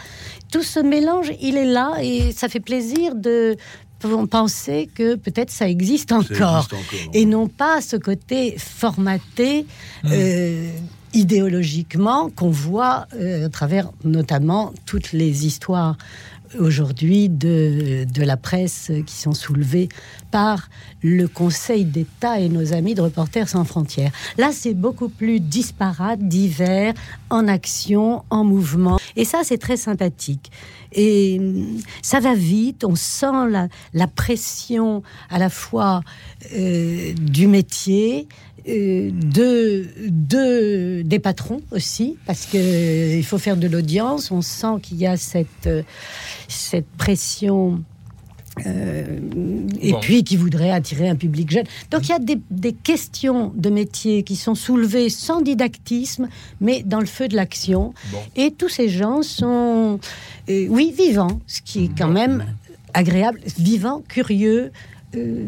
Tout 0.53 0.63
ce 0.63 0.79
mélange, 0.81 1.33
il 1.41 1.57
est 1.57 1.65
là 1.65 1.95
et 2.03 2.33
ça 2.33 2.49
fait 2.49 2.61
plaisir 2.61 3.15
de 3.15 3.57
penser 4.31 4.89
que 4.95 5.15
peut-être 5.17 5.51
ça 5.51 5.69
existe 5.69 6.11
Ça 6.11 6.17
encore 6.17 6.69
existe 6.69 6.73
encore. 6.75 7.15
et 7.15 7.25
non 7.25 7.49
pas 7.49 7.81
ce 7.81 7.97
côté 7.97 8.57
formaté 8.59 9.67
euh, 10.07 10.71
idéologiquement 11.15 12.31
qu'on 12.31 12.51
voit 12.51 13.07
euh, 13.15 13.47
à 13.47 13.49
travers 13.49 13.91
notamment 14.05 14.73
toutes 14.87 15.13
les 15.13 15.47
histoires 15.47 15.97
aujourd'hui 16.59 17.29
de, 17.29 18.07
de 18.13 18.23
la 18.23 18.37
presse 18.37 18.91
qui 19.07 19.15
sont 19.15 19.33
soulevées 19.33 19.89
par 20.31 20.69
le 21.03 21.27
Conseil 21.27 21.85
d'État 21.85 22.41
et 22.41 22.49
nos 22.49 22.73
amis 22.73 22.95
de 22.95 23.03
Reporters 23.03 23.49
sans 23.49 23.65
frontières. 23.65 24.13
Là, 24.37 24.51
c'est 24.53 24.75
beaucoup 24.75 25.09
plus 25.09 25.41
disparate, 25.41 26.21
divers, 26.21 26.95
en 27.31 27.49
action, 27.49 28.25
en 28.31 28.45
mouvement. 28.45 28.99
Et 29.17 29.25
ça, 29.25 29.41
c'est 29.45 29.59
très 29.59 29.77
sympathique. 29.77 30.51
Et 30.93 31.39
hum, 31.39 31.79
ça 32.03 32.21
va 32.21 32.35
vite, 32.35 32.85
on 32.85 32.95
sent 32.95 33.51
la, 33.51 33.69
la 33.93 34.07
pression 34.07 35.03
à 35.31 35.39
la 35.39 35.51
fois 35.51 36.03
euh, 36.55 37.13
du 37.15 37.47
métier, 37.47 38.29
de, 38.69 39.87
de- 40.09 41.03
des 41.03 41.19
patrons 41.19 41.61
aussi, 41.71 42.17
parce 42.27 42.47
que 42.47 42.59
euh, 42.59 43.17
il 43.17 43.25
faut 43.25 43.39
faire 43.39 43.57
de 43.57 43.67
l'audience. 43.67 44.31
On 44.31 44.43
sent 44.43 44.81
qu'il 44.83 44.99
y 44.99 45.07
a 45.07 45.17
cette, 45.17 45.67
euh, 45.67 45.83
cette 46.49 46.87
pression. 46.99 47.83
euh, 48.67 49.05
et 49.81 49.93
Bon. 49.93 50.01
puis 50.01 50.25
qui 50.25 50.37
voudrait 50.37 50.71
attirer 50.73 51.09
un 51.09 51.15
public 51.15 51.49
jeune. 51.51 51.65
Donc 51.93 52.07
il 52.09 52.11
y 52.11 52.15
a 52.15 52.19
des, 52.19 52.39
des 52.51 52.73
questions 52.73 53.53
de 53.55 53.71
métier 53.71 54.25
qui 54.25 54.35
sont 54.35 54.57
soulevées 54.57 55.11
sans 55.11 55.41
didactisme, 55.43 56.29
mais 56.61 56.83
dans 56.85 56.99
le 57.01 57.07
feu 57.07 57.29
de 57.29 57.37
l'action. 57.37 57.95
Bon. 58.13 58.19
Et 58.35 58.51
tous 58.51 58.69
ces 58.69 58.89
gens 58.89 59.23
sont, 59.23 60.01
euh, 60.51 60.67
oui, 60.69 60.93
vivants, 60.97 61.39
ce 61.47 61.61
qui 61.65 61.85
est 61.85 61.91
quand 61.97 62.09
même 62.09 62.45
agréable, 62.95 63.39
vivants, 63.59 64.03
curieux, 64.09 64.73
euh, 65.17 65.47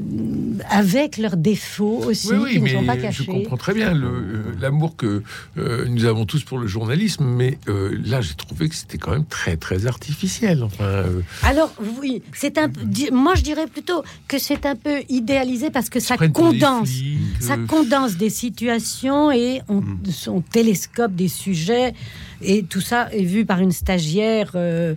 avec 0.70 1.18
leurs 1.18 1.36
défauts 1.36 2.02
aussi, 2.06 2.28
Oui, 2.32 2.38
oui, 2.42 2.50
qui 2.52 2.58
ne 2.60 2.64
mais 2.64 2.72
sont 2.72 2.84
pas 2.84 2.96
je 2.96 3.00
cachés. 3.02 3.24
comprends 3.26 3.56
très 3.58 3.74
bien 3.74 3.94
euh, 3.94 4.42
l'amour 4.60 4.96
que 4.96 5.22
euh, 5.58 5.84
nous 5.88 6.04
avons 6.06 6.24
tous 6.24 6.42
pour 6.44 6.58
le 6.58 6.66
journalisme, 6.66 7.24
mais 7.24 7.58
euh, 7.68 7.94
là, 8.06 8.20
j'ai 8.22 8.34
trouvé 8.34 8.68
que 8.68 8.74
c'était 8.74 8.96
quand 8.98 9.10
même 9.12 9.26
très, 9.26 9.56
très 9.56 9.86
artificiel. 9.86 10.62
Enfin, 10.62 11.04
Alors 11.42 11.72
oui, 12.00 12.22
c'est 12.32 12.56
un. 12.58 12.70
Moi, 13.12 13.34
je 13.34 13.42
dirais 13.42 13.66
plutôt 13.66 14.02
que 14.28 14.38
c'est 14.38 14.64
un 14.64 14.76
peu 14.76 15.00
idéalisé 15.08 15.70
parce 15.70 15.90
que 15.90 16.00
ça 16.00 16.16
condense. 16.16 16.88
flics, 16.88 17.18
Ça 17.40 17.56
condense 17.68 18.16
des 18.16 18.30
situations 18.30 19.30
et 19.30 19.60
on, 19.68 19.80
Mm. 19.80 19.98
on 20.28 20.40
télescope 20.40 21.14
des 21.14 21.28
sujets. 21.28 21.94
Et 22.42 22.62
tout 22.62 22.80
ça 22.80 23.08
est 23.12 23.24
vu 23.24 23.44
par 23.44 23.60
une 23.60 23.72
stagiaire 23.72 24.52
euh, 24.54 24.94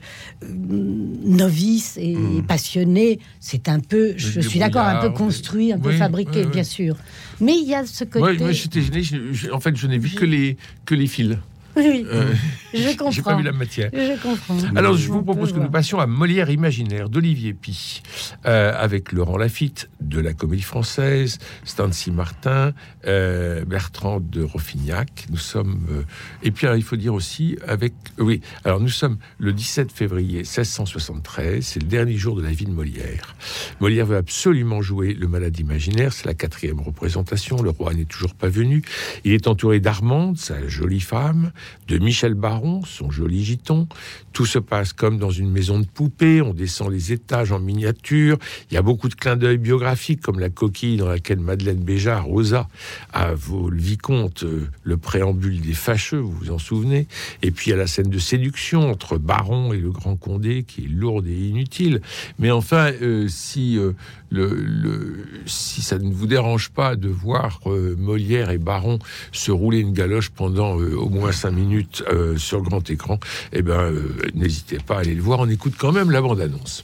novice 1.24 1.98
et 1.98 2.16
Mm. 2.16 2.44
passionnée. 2.44 3.19
C'est 3.40 3.69
un 3.69 3.80
peu, 3.80 4.13
je 4.18 4.40
suis 4.42 4.60
d'accord, 4.60 4.84
un 4.86 5.01
peu 5.01 5.10
construit, 5.10 5.72
un 5.74 5.80
peu 5.80 5.92
fabriqué, 5.92 6.40
oui, 6.40 6.45
oui. 6.45 6.51
bien 6.51 6.63
sûr. 6.63 6.95
Mais 7.42 7.54
il 7.54 7.68
y 7.68 7.75
a 7.75 7.86
ce 7.86 8.04
côté. 8.04 8.19
moi, 8.19 8.34
moi, 8.34 8.51
j'étais 8.51 8.81
gêné. 8.81 9.04
en 9.51 9.60
fait, 9.60 9.75
je 9.75 9.88
n'ai 9.88 9.98
vu 9.98 10.10
que 10.12 10.25
les, 10.25 10.57
que 10.86 10.95
les 10.95 11.07
fils. 11.07 11.38
Oui, 11.75 12.06
Euh, 12.12 12.34
je 12.74 12.78
J'ai 12.80 12.96
pas 12.96 13.04
comprends. 13.06 13.38
vu 13.38 13.44
la 13.44 13.52
matière. 13.52 13.90
Je 13.94 14.22
comprends. 14.22 14.58
Alors, 14.75 14.96
je 14.98 15.08
vous 15.12 15.22
propose 15.24 15.54
que 15.54 15.60
nous 15.60 15.70
passions 15.70 16.00
à 16.00 16.08
Molière 16.08 16.50
imaginaire 16.50 17.10
d'Olivier 17.10 17.54
Pi, 17.54 18.02
euh, 18.46 18.74
avec 18.78 19.12
Laurent 19.12 19.38
Lafitte 19.38 19.90
de 20.02 20.20
la 20.20 20.34
Comédie 20.34 20.64
Française, 20.64 21.40
Stancy 21.64 22.12
Martin, 22.12 22.74
euh, 23.08 23.64
Bertrand 23.66 24.20
de 24.20 24.42
Roffignac. 24.44 25.25
Nous 25.30 25.38
sommes, 25.38 25.86
euh, 25.92 26.02
et 26.44 26.52
puis 26.52 26.68
alors, 26.68 26.78
il 26.78 26.84
faut 26.84 26.96
dire 26.96 27.14
aussi 27.14 27.58
avec, 27.68 27.94
oui. 28.20 28.42
Alors, 28.66 28.80
nous 28.80 28.90
sommes 28.90 29.18
le 29.40 29.54
17 29.54 29.92
février 29.92 30.40
1673. 30.40 31.66
C'est 31.66 31.81
le 31.81 31.88
dernier 31.88 32.18
jour 32.18 32.36
de 32.36 32.42
la 32.44 32.52
vie 32.52 32.66
de 32.66 32.72
Molière. 32.72 33.36
Molière 33.80 34.06
veut 34.06 34.18
absolument 34.18 34.81
jouer 34.81 35.14
le 35.14 35.28
malade 35.28 35.58
imaginaire. 35.60 36.14
C'est 36.14 36.25
la 36.25 36.34
quatrième 36.34 36.80
représentation. 36.81 37.62
Le 37.62 37.70
roi 37.72 37.94
n'est 37.94 38.06
toujours 38.06 38.34
pas 38.36 38.50
venu. 38.50 38.81
Il 39.24 39.34
est 39.34 39.48
entouré 39.48 39.80
d'Armande, 39.80 40.38
sa 40.38 40.68
jolie 40.68 41.00
femme, 41.00 41.52
de 41.88 41.98
Michel 41.98 42.33
Baron, 42.33 42.83
son 42.86 43.12
joli 43.12 43.44
giton. 43.44 43.88
Tout 44.31 44.45
se 44.45 44.60
passe 44.60 44.94
comme 44.94 45.18
dans 45.18 45.30
une 45.30 45.51
maison 45.51 45.80
de 45.80 45.86
poupée. 45.86 46.42
On 46.42 46.54
descend 46.54 46.92
les 46.92 47.12
étages 47.12 47.51
en 47.51 47.60
miniature. 47.60 48.38
Il 48.71 48.74
y 48.74 48.77
a 48.77 48.81
beaucoup 48.81 49.10
de 49.10 49.15
clins 49.15 49.36
d'œil 49.36 49.57
biographiques, 49.57 50.21
comme 50.21 50.39
la 50.39 50.50
coquille 50.50 50.98
dans 50.98 51.07
laquelle 51.07 51.39
Madeleine 51.39 51.83
Béjart 51.83 52.32
osa 52.32 52.67
à 53.12 53.34
vos 53.34 53.70
le 53.70 53.82
vicomte 53.82 54.43
euh, 54.43 54.67
le 54.84 54.98
préambule 54.98 55.62
des 55.62 55.74
fâcheux, 55.74 56.17
vous 56.17 56.32
vous 56.32 56.51
en 56.51 56.58
souvenez. 56.58 57.08
Et 57.41 57.51
puis 57.51 57.72
a 57.72 57.75
la 57.75 57.88
scène 57.88 58.10
de 58.10 58.20
séduction 58.20 58.89
entre 58.89 59.17
Baron 59.17 59.74
et 59.74 59.77
le 59.77 59.91
Grand 59.91 60.15
Condé, 60.15 60.63
qui 60.63 60.86
est 60.86 60.88
lourde 60.88 61.27
et 61.27 61.48
inutile. 61.48 62.01
Mais 62.39 62.51
enfin, 62.51 62.91
euh, 63.01 63.27
si 63.27 63.77
euh, 63.77 63.93
le, 64.29 65.25
si 65.46 65.82
ça 65.82 65.98
ne 66.00 66.12
vous 66.12 66.27
dérange 66.27 66.70
pas 66.70 66.96
de 66.96 67.08
voir 67.08 67.60
Molière 67.98 68.50
et 68.50 68.58
Baron 68.58 69.00
se 69.32 69.51
rouler 69.51 69.79
une 69.79 69.93
galoche 69.93 70.29
pendant 70.29 70.74
au 70.75 71.10
moins 71.10 71.32
cinq 71.32 71.51
minutes 71.53 72.03
euh, 72.12 72.38
sur 72.38 72.62
grand 72.62 72.88
écran, 72.89 73.19
eh 73.51 73.62
ben, 73.62 73.79
euh, 73.79 74.15
n'hésitez 74.33 74.77
pas 74.77 74.98
à 74.98 75.00
aller 75.00 75.15
le 75.15 75.22
voir. 75.22 75.39
On 75.39 75.50
écoute 75.50 75.74
quand 75.77 75.91
même 75.91 76.12
la 76.12 76.22
bande-annonce. 76.22 76.83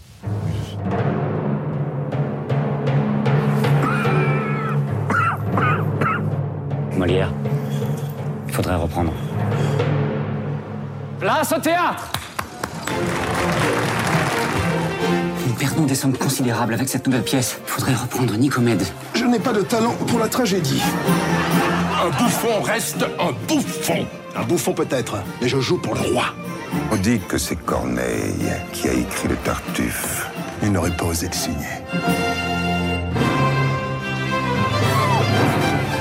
Molière, 6.97 7.31
il 8.47 8.53
faudrait 8.53 8.75
reprendre. 8.75 9.13
Place 11.19 11.53
au 11.57 11.59
théâtre 11.59 12.11
Nous 15.47 15.53
perdons 15.53 15.85
des 15.85 15.95
sommes 15.95 16.17
considérables 16.17 16.73
avec 16.73 16.89
cette 16.89 17.05
nouvelle 17.07 17.23
pièce. 17.23 17.59
Il 17.65 17.69
faudrait 17.69 17.95
reprendre 17.95 18.35
Nicomède. 18.35 18.83
Je 19.13 19.25
n'ai 19.25 19.39
pas 19.39 19.53
de 19.53 19.61
talent 19.61 19.95
pour 20.07 20.19
la 20.19 20.27
tragédie. 20.27 20.81
Un 22.09 22.23
bouffon 22.23 22.61
reste 22.63 23.05
un 23.19 23.31
bouffon. 23.47 24.07
Un 24.35 24.43
bouffon 24.43 24.73
peut-être, 24.73 25.17
mais 25.41 25.47
je 25.47 25.59
joue 25.59 25.77
pour 25.77 25.93
le 25.93 26.01
roi. 26.01 26.25
On 26.91 26.95
dit 26.95 27.19
que 27.19 27.37
c'est 27.37 27.55
Corneille 27.55 28.51
qui 28.73 28.87
a 28.87 28.93
écrit 28.93 29.27
le 29.27 29.35
Tartuffe. 29.35 30.27
Il 30.63 30.71
n'aurait 30.71 30.95
pas 30.95 31.05
osé 31.05 31.27
le 31.27 31.33
signer. 31.33 31.67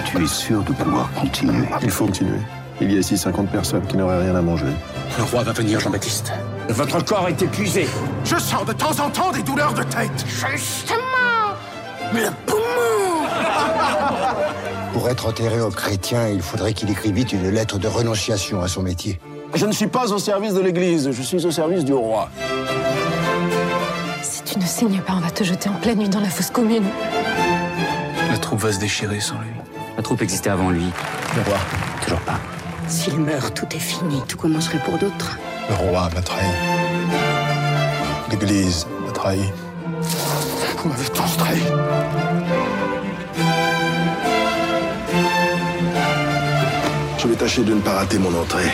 Tu 0.07 0.23
es 0.23 0.27
sûr 0.27 0.63
de 0.63 0.73
pouvoir 0.73 1.11
continuer? 1.13 1.67
Il 1.83 1.91
faut 1.91 2.07
continuer. 2.07 2.41
Il 2.81 2.91
y 2.91 2.97
a 2.97 3.01
ici 3.01 3.19
50 3.19 3.51
personnes 3.51 3.87
qui 3.87 3.99
n'auraient 3.99 4.23
rien 4.23 4.35
à 4.35 4.41
manger. 4.41 4.73
Le 5.19 5.25
roi 5.25 5.43
va 5.43 5.53
venir, 5.53 5.79
Jean-Baptiste. 5.79 6.33
Votre 6.71 7.05
corps 7.05 7.29
est 7.29 7.43
épuisé. 7.43 7.87
Je 8.25 8.37
sens 8.37 8.65
de 8.65 8.73
temps 8.73 8.99
en 9.05 9.11
temps 9.11 9.31
des 9.31 9.43
douleurs 9.43 9.75
de 9.75 9.83
tête. 9.83 10.25
Justement 10.27 11.53
Le 12.15 12.31
poumon 12.47 13.08
Pour 14.93 15.09
être 15.09 15.27
enterré 15.27 15.61
au 15.61 15.71
chrétien, 15.71 16.29
il 16.29 16.43
faudrait 16.43 16.73
qu'il 16.73 16.91
écrivît 16.91 17.23
une 17.23 17.51
lettre 17.51 17.79
de 17.79 17.89
renonciation 17.89 18.63
à 18.63 18.69
son 18.69 18.83
métier. 18.83 19.21
Je 19.55 19.67
ne 19.67 19.73
suis 19.73 19.87
pas 19.87 20.13
au 20.13 20.19
service 20.19 20.55
de 20.55 20.61
l'Église, 20.61 21.11
je 21.11 21.23
suis 21.23 21.45
au 21.47 21.51
service 21.51 21.85
du 21.85 21.93
roi. 21.93 22.29
Si 24.23 24.43
tu 24.43 24.59
ne 24.59 24.65
signes 24.65 25.01
pas, 25.01 25.15
on 25.15 25.21
va 25.21 25.31
te 25.31 25.45
jeter 25.45 25.69
en 25.69 25.75
pleine 25.75 25.99
nuit 25.99 26.09
dans 26.09 26.21
la 26.21 26.29
fosse 26.29 26.51
commune. 26.51 26.85
La 28.31 28.39
troupe 28.39 28.61
va 28.61 28.73
se 28.73 28.79
déchirer 28.79 29.21
sans 29.21 29.39
lui. 29.41 29.51
La 29.97 30.03
troupe 30.03 30.23
existait 30.23 30.51
avant 30.51 30.71
lui. 30.71 30.85
Le 31.37 31.43
roi. 31.43 31.59
Toujours 32.03 32.21
pas. 32.21 32.39
S'il 32.89 33.19
meurt, 33.19 33.55
tout 33.55 33.67
est 33.75 33.81
fini. 33.81 34.23
Tout 34.29 34.37
commencerait 34.37 34.79
pour 34.79 34.99
d'autres. 34.99 35.39
Le 35.69 35.75
roi 35.75 36.09
m'a 36.15 36.23
trahi. 36.23 36.47
L'Église 38.31 38.87
m'a 39.05 39.13
trahi. 39.13 39.53
Vous 40.79 40.89
m'avez 40.89 41.09
tous 41.09 41.37
trahi. 41.37 41.63
Je 47.19 47.27
vais 47.27 47.35
tâcher 47.35 47.65
de 47.65 47.75
ne 47.75 47.81
pas 47.81 47.95
rater 47.95 48.17
mon 48.19 48.33
entrée. 48.33 48.71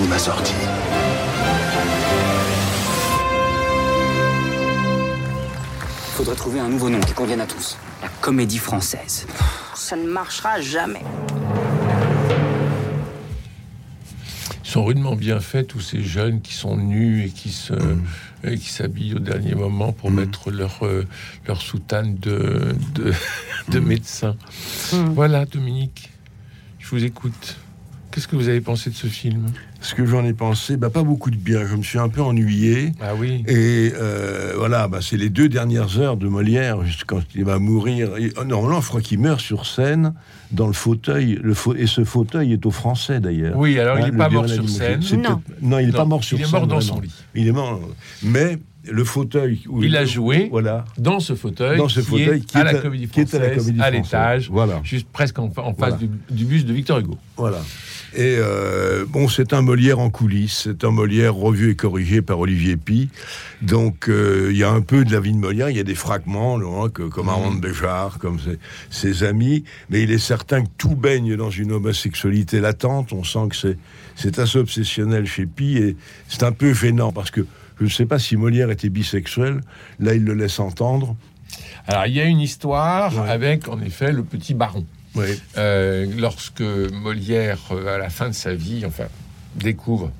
Ni 0.00 0.08
ma 0.08 0.18
sortie. 0.18 0.54
Il 6.08 6.14
faudrait 6.14 6.34
trouver 6.36 6.60
un 6.60 6.70
nouveau 6.70 6.88
nom 6.88 7.00
qui 7.00 7.12
convienne 7.12 7.42
à 7.42 7.46
tous. 7.46 7.76
La 8.00 8.08
comédie 8.22 8.56
française. 8.56 9.26
Ça 9.74 9.94
ne 9.96 10.06
marchera 10.08 10.62
jamais. 10.62 11.02
Ils 14.64 14.70
sont 14.70 14.84
rudement 14.84 15.14
bien 15.14 15.38
faits, 15.40 15.68
tous 15.68 15.80
ces 15.80 16.02
jeunes 16.02 16.40
qui 16.40 16.54
sont 16.54 16.78
nus 16.78 17.26
et 17.26 17.28
qui 17.28 17.50
se 17.50 17.74
et 18.44 18.56
qui 18.56 18.70
s'habillent 18.70 19.14
au 19.14 19.20
dernier 19.20 19.54
moment 19.54 19.92
pour 19.92 20.10
mettre 20.10 20.50
leur, 20.50 20.78
euh, 20.82 21.06
leur 21.46 21.60
soutane 21.60 22.16
de, 22.16 22.74
de, 22.94 23.12
de 23.68 23.78
médecin. 23.78 24.34
Voilà, 24.90 25.44
Dominique, 25.44 26.10
vous 26.96 27.04
écoute. 27.04 27.56
Qu'est-ce 28.10 28.28
que 28.28 28.36
vous 28.36 28.48
avez 28.48 28.60
pensé 28.60 28.90
de 28.90 28.94
ce 28.94 29.06
film? 29.06 29.46
Ce 29.80 29.94
que 29.94 30.04
j'en 30.04 30.22
ai 30.22 30.34
pensé, 30.34 30.76
bah, 30.76 30.90
pas 30.90 31.02
beaucoup 31.02 31.30
de 31.30 31.36
bien. 31.36 31.66
Je 31.66 31.74
me 31.76 31.82
suis 31.82 31.98
un 31.98 32.10
peu 32.10 32.20
ennuyé. 32.20 32.92
Ah 33.00 33.14
oui. 33.16 33.42
Et 33.48 33.90
euh, 33.96 34.52
voilà, 34.58 34.86
bah, 34.86 34.98
c'est 35.00 35.16
les 35.16 35.30
deux 35.30 35.48
dernières 35.48 35.98
heures 35.98 36.18
de 36.18 36.28
Molière, 36.28 36.84
juste 36.84 37.04
quand 37.06 37.22
il 37.34 37.44
va 37.46 37.58
mourir. 37.58 38.18
Et, 38.18 38.30
oh, 38.38 38.44
normalement, 38.44 38.82
je 38.82 38.88
crois 38.88 39.00
qu'il 39.00 39.18
meurt 39.18 39.40
sur 39.40 39.64
scène 39.64 40.12
dans 40.50 40.66
le 40.66 40.74
fauteuil. 40.74 41.38
Le 41.42 41.54
fa- 41.54 41.72
et 41.74 41.86
ce 41.86 42.04
fauteuil 42.04 42.52
est 42.52 42.66
au 42.66 42.70
français 42.70 43.18
d'ailleurs. 43.18 43.56
Oui, 43.56 43.78
alors 43.78 43.96
il 43.98 44.02
Hein, 44.02 44.04
n'est 44.04 44.10
le 44.12 44.18
pas 44.18 44.28
mort 44.28 44.46
sur 44.48 44.68
scène. 44.68 45.00
Non. 45.22 45.42
Non, 45.62 45.78
il 45.78 45.86
n'est 45.86 45.92
pas 45.92 46.04
mort 46.04 46.22
sur 46.22 46.36
il 46.38 46.42
est 46.42 46.44
scène. 46.44 46.52
mort 46.58 46.66
dans 46.66 46.78
vraiment. 46.80 46.94
son 46.96 47.00
lit. 47.00 47.14
Il 47.34 47.48
est 47.48 47.52
mort. 47.52 47.80
Mais 48.22 48.58
le 48.90 49.04
fauteuil. 49.04 49.60
où 49.68 49.82
Il 49.82 49.96
a 49.96 50.04
joué 50.04 50.48
Voilà. 50.50 50.84
dans 50.98 51.20
ce 51.20 51.34
fauteuil, 51.34 51.78
Dans 51.78 51.88
ce 51.88 52.00
qui, 52.00 52.06
fauteuil 52.06 52.38
est 52.38 52.44
qui 52.44 52.56
à 52.56 52.60
est 52.62 52.64
la 52.64 52.70
à- 52.70 52.74
Comédie 52.82 53.04
à 53.04 53.06
la 53.18 53.26
Française, 53.26 53.56
Comédie 53.56 53.80
à 53.80 53.82
Française. 53.84 54.02
l'étage, 54.04 54.50
Voilà. 54.50 54.80
juste 54.82 55.06
presque 55.12 55.38
en, 55.38 55.44
en 55.44 55.72
Voilà. 55.72 55.74
face 55.76 55.98
du, 55.98 56.08
du 56.30 56.44
buste 56.44 56.66
de 56.66 56.72
Victor 56.72 56.98
Hugo. 56.98 57.16
Voilà. 57.36 57.58
Et 58.14 58.36
euh, 58.38 59.06
bon, 59.08 59.26
c'est 59.28 59.52
un 59.54 59.62
Molière 59.62 59.98
en 59.98 60.10
coulisses, 60.10 60.62
c'est 60.64 60.84
un 60.84 60.90
Molière 60.90 61.34
revu 61.34 61.70
et 61.70 61.76
corrigé 61.76 62.20
par 62.20 62.40
Olivier 62.40 62.76
Pi. 62.76 63.08
Donc 63.62 64.08
euh, 64.08 64.48
il 64.50 64.56
y 64.58 64.64
a 64.64 64.70
un 64.70 64.82
peu 64.82 65.04
de 65.04 65.12
la 65.12 65.20
vie 65.20 65.32
de 65.32 65.38
Molière, 65.38 65.70
il 65.70 65.76
y 65.76 65.80
a 65.80 65.84
des 65.84 65.94
fragments, 65.94 66.58
là, 66.58 66.88
que, 66.90 67.04
comme 67.04 67.28
Armand 67.28 67.54
de 67.54 67.60
Béjart, 67.60 68.18
comme 68.18 68.38
ses, 68.38 68.58
ses 68.90 69.24
amis, 69.24 69.64
mais 69.88 70.02
il 70.02 70.10
est 70.10 70.18
certain 70.18 70.62
que 70.62 70.68
tout 70.76 70.94
baigne 70.96 71.36
dans 71.36 71.50
une 71.50 71.72
homosexualité 71.72 72.60
latente. 72.60 73.12
On 73.12 73.24
sent 73.24 73.48
que 73.50 73.56
c'est, 73.56 73.78
c'est 74.16 74.38
assez 74.38 74.58
obsessionnel 74.58 75.24
chez 75.26 75.46
Pi 75.46 75.76
et 75.78 75.96
c'est 76.28 76.42
un 76.42 76.52
peu 76.52 76.74
gênant 76.74 77.12
parce 77.12 77.30
que 77.30 77.46
je 77.78 77.84
ne 77.84 77.88
sais 77.90 78.06
pas 78.06 78.18
si 78.18 78.36
Molière 78.36 78.70
était 78.70 78.88
bisexuel, 78.88 79.60
là 80.00 80.14
il 80.14 80.24
le 80.24 80.34
laisse 80.34 80.58
entendre. 80.60 81.16
Alors 81.86 82.06
il 82.06 82.14
y 82.14 82.20
a 82.20 82.24
une 82.24 82.40
histoire 82.40 83.14
Ouais. 83.22 83.30
avec 83.30 83.68
en 83.68 83.80
effet 83.80 84.12
le 84.12 84.22
petit 84.22 84.54
baron. 84.54 84.84
Euh, 85.58 86.06
lorsque 86.18 86.62
Molière, 86.62 87.58
euh, 87.72 87.94
à 87.94 87.98
la 87.98 88.08
fin 88.08 88.28
de 88.28 88.34
sa 88.34 88.54
vie, 88.54 88.84
enfin, 88.86 89.04
découvre 89.56 90.10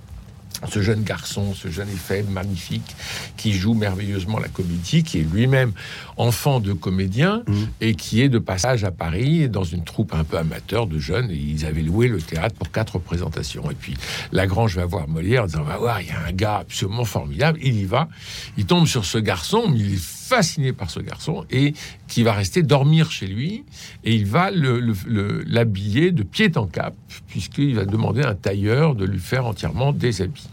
ce 0.69 0.81
jeune 0.83 1.03
garçon, 1.03 1.55
ce 1.55 1.69
jeune 1.69 1.89
effet 1.89 2.23
magnifique, 2.25 2.95
qui 3.37 3.53
joue 3.53 3.75
merveilleusement 3.75 4.39
la 4.39 4.49
comédie, 4.49 5.03
qui 5.03 5.19
est 5.19 5.23
lui-même 5.33 5.73
enfant 6.17 6.61
de 6.61 6.73
comédien 6.73 7.43
Mmh. 7.47 7.55
et 7.81 7.95
qui 7.95 8.21
est 8.23 8.29
de 8.29 8.39
passage 8.39 8.85
à 8.85 8.91
Paris 8.91 9.49
dans 9.49 9.65
une 9.65 9.83
troupe 9.85 10.15
un 10.15 10.25
peu 10.25 10.39
amateur 10.39 10.87
de 10.87 10.99
jeunes. 10.99 11.31
Et 11.31 11.37
ils 11.37 11.67
avaient 11.67 11.83
loué 11.83 12.09
le 12.09 12.21
théâtre 12.21 12.55
pour 12.55 12.71
quatre 12.71 12.95
représentations. 12.95 13.71
Et 13.71 13.75
puis 13.75 13.95
Lagrange 14.33 14.77
va 14.77 14.85
voir 14.87 15.09
Molière 15.09 15.45
en 15.45 15.47
disant 15.47 15.63
Va 15.63 15.79
voir, 15.79 16.01
il 16.01 16.09
y 16.09 16.11
a 16.11 16.21
un 16.27 16.33
gars 16.33 16.59
absolument 16.59 17.05
formidable. 17.05 17.59
Il 17.63 17.75
y 17.77 17.85
va. 17.85 18.09
Il 18.57 18.67
tombe 18.67 18.87
sur 18.87 19.05
ce 19.05 19.19
garçon, 19.19 19.69
mais 19.69 19.79
il 19.81 19.95
est 19.95 20.01
fasciné 20.03 20.73
par 20.73 20.91
ce 20.91 21.01
garçon 21.01 21.45
et 21.51 21.75
qui 22.09 22.23
va 22.23 22.33
rester 22.33 22.63
dormir 22.63 23.11
chez 23.11 23.27
lui. 23.27 23.65
Et 24.05 24.15
il 24.15 24.27
va 24.27 24.51
le- 24.51 24.81
le- 24.81 24.95
le- 25.07 25.43
l'habiller 25.47 26.11
de 26.13 26.23
pied 26.23 26.51
en 26.57 26.67
cap, 26.67 26.95
puisqu'il 27.29 27.75
va 27.75 27.85
demander 27.85 28.23
à 28.23 28.31
un 28.31 28.35
tailleur 28.35 28.95
de 28.95 29.05
lui 29.05 29.19
faire 29.19 29.47
entièrement 29.47 29.93
des 29.93 30.23
habits. 30.23 30.49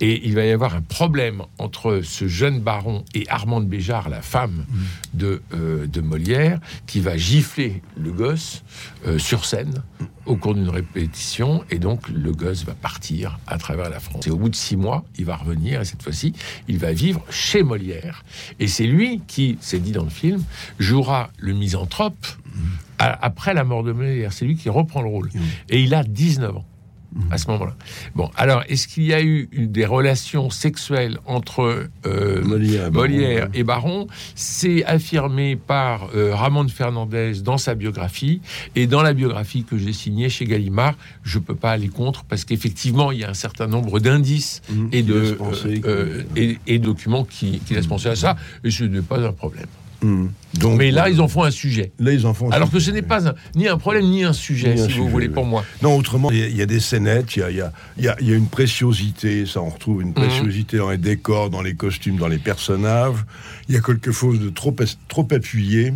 Et 0.00 0.26
il 0.26 0.34
va 0.34 0.44
y 0.44 0.50
avoir 0.50 0.74
un 0.74 0.80
problème 0.82 1.42
entre 1.58 2.00
ce 2.04 2.28
jeune 2.28 2.60
baron 2.60 3.04
et 3.14 3.26
Armand 3.28 3.60
de 3.60 3.66
Béjart, 3.66 4.08
la 4.08 4.22
femme 4.22 4.64
de, 5.14 5.42
euh, 5.54 5.86
de 5.86 6.00
Molière, 6.00 6.60
qui 6.86 7.00
va 7.00 7.16
gifler 7.16 7.82
le 7.96 8.12
gosse 8.12 8.62
euh, 9.06 9.18
sur 9.18 9.44
scène 9.44 9.82
au 10.26 10.36
cours 10.36 10.54
d'une 10.54 10.68
répétition. 10.68 11.64
Et 11.70 11.78
donc, 11.78 12.08
le 12.08 12.32
gosse 12.32 12.64
va 12.64 12.74
partir 12.74 13.38
à 13.46 13.58
travers 13.58 13.88
la 13.90 13.98
France. 14.00 14.26
Et 14.26 14.30
au 14.30 14.36
bout 14.36 14.48
de 14.50 14.54
six 14.56 14.76
mois, 14.76 15.04
il 15.18 15.24
va 15.24 15.36
revenir. 15.36 15.80
Et 15.80 15.84
cette 15.84 16.02
fois-ci, 16.02 16.32
il 16.68 16.78
va 16.78 16.92
vivre 16.92 17.24
chez 17.30 17.62
Molière. 17.62 18.24
Et 18.60 18.68
c'est 18.68 18.86
lui 18.86 19.22
qui, 19.26 19.56
c'est 19.60 19.78
dit 19.80 19.92
dans 19.92 20.04
le 20.04 20.10
film, 20.10 20.42
jouera 20.78 21.30
le 21.38 21.54
misanthrope 21.54 22.26
à- 22.98 23.24
après 23.24 23.54
la 23.54 23.64
mort 23.64 23.82
de 23.84 23.92
Molière. 23.92 24.32
C'est 24.32 24.44
lui 24.44 24.56
qui 24.56 24.68
reprend 24.68 25.00
le 25.02 25.08
rôle. 25.08 25.30
Et 25.70 25.80
il 25.80 25.94
a 25.94 26.04
19 26.04 26.56
ans 26.56 26.66
à 27.30 27.38
ce 27.38 27.48
moment-là. 27.48 27.74
Bon, 28.14 28.30
alors, 28.36 28.62
est-ce 28.68 28.86
qu'il 28.86 29.04
y 29.04 29.14
a 29.14 29.22
eu 29.22 29.48
des 29.52 29.86
relations 29.86 30.50
sexuelles 30.50 31.18
entre 31.26 31.88
euh, 32.06 32.44
Molière 32.44 33.48
et 33.54 33.64
Baron, 33.64 34.04
et 34.04 34.08
C'est 34.34 34.84
affirmé 34.84 35.56
par 35.56 36.10
euh, 36.14 36.34
Ramon 36.34 36.68
Fernandez 36.68 37.32
dans 37.42 37.58
sa 37.58 37.74
biographie. 37.74 38.40
Et 38.76 38.86
dans 38.86 39.02
la 39.02 39.14
biographie 39.14 39.64
que 39.64 39.78
j'ai 39.78 39.92
signée 39.92 40.28
chez 40.28 40.44
Gallimard, 40.44 40.94
je 41.22 41.38
peux 41.38 41.54
pas 41.54 41.72
aller 41.72 41.88
contre 41.88 42.24
parce 42.24 42.44
qu'effectivement, 42.44 43.10
il 43.10 43.20
y 43.20 43.24
a 43.24 43.30
un 43.30 43.34
certain 43.34 43.66
nombre 43.66 44.00
d'indices 44.00 44.62
Mmh, 44.70 44.88
et 44.92 45.02
de 45.02 45.38
euh, 45.86 46.22
et, 46.36 46.58
et 46.66 46.78
documents 46.78 47.24
qui, 47.24 47.60
qui 47.60 47.74
laissent 47.74 47.86
penser 47.86 48.08
à 48.08 48.16
ça. 48.16 48.36
Et 48.64 48.70
ce 48.70 48.84
n'est 48.84 49.02
pas 49.02 49.18
un 49.18 49.32
problème. 49.32 49.66
Mmh. 50.00 50.26
Donc, 50.60 50.78
Mais 50.78 50.90
là, 50.92 51.08
ils 51.10 51.20
en 51.20 51.26
font 51.28 51.42
un 51.42 51.50
sujet. 51.50 51.92
Là, 51.98 52.12
ils 52.12 52.24
en 52.24 52.32
font. 52.32 52.50
Alors 52.50 52.70
que 52.70 52.78
ce 52.78 52.90
n'est 52.92 53.02
pas 53.02 53.28
un- 53.28 53.34
ni 53.56 53.66
un 53.66 53.76
problème 53.78 54.04
ni 54.06 54.22
un 54.24 54.32
sujet, 54.32 54.74
Ni 54.74 54.80
un 54.80 54.84
si 54.84 54.92
vous 54.92 54.98
sujet, 54.98 55.08
voulez, 55.10 55.26
oui. 55.26 55.32
pour 55.34 55.44
moi. 55.44 55.64
Non, 55.82 55.96
autrement, 55.96 56.30
il 56.30 56.38
y 56.38 56.42
a- 56.42 56.46
il 56.46 56.56
y, 56.56 56.62
a 56.62 56.66
des 56.66 56.78
scénettes, 56.80 57.34
il 57.36 57.40
y 57.40 57.60
a, 57.60 57.72
y, 57.98 58.24
y 58.24 58.32
une 58.32 58.46
préciosité, 58.46 59.44
ça 59.44 59.60
on 59.60 59.68
retrouve 59.70 60.02
une 60.02 60.14
préciosité 60.14 60.76
dans 60.78 60.90
les 60.90 60.98
décors, 60.98 61.50
dans 61.50 61.62
les 61.62 61.74
costumes, 61.74 62.16
dans 62.16 62.28
les 62.28 62.38
personnages. 62.38 63.16
Il 63.68 63.74
y 63.74 63.78
a 63.78 63.80
quelque 63.80 64.12
chose 64.12 64.38
de 64.40 64.50
trop 64.50 64.74
appuyé 65.32 65.92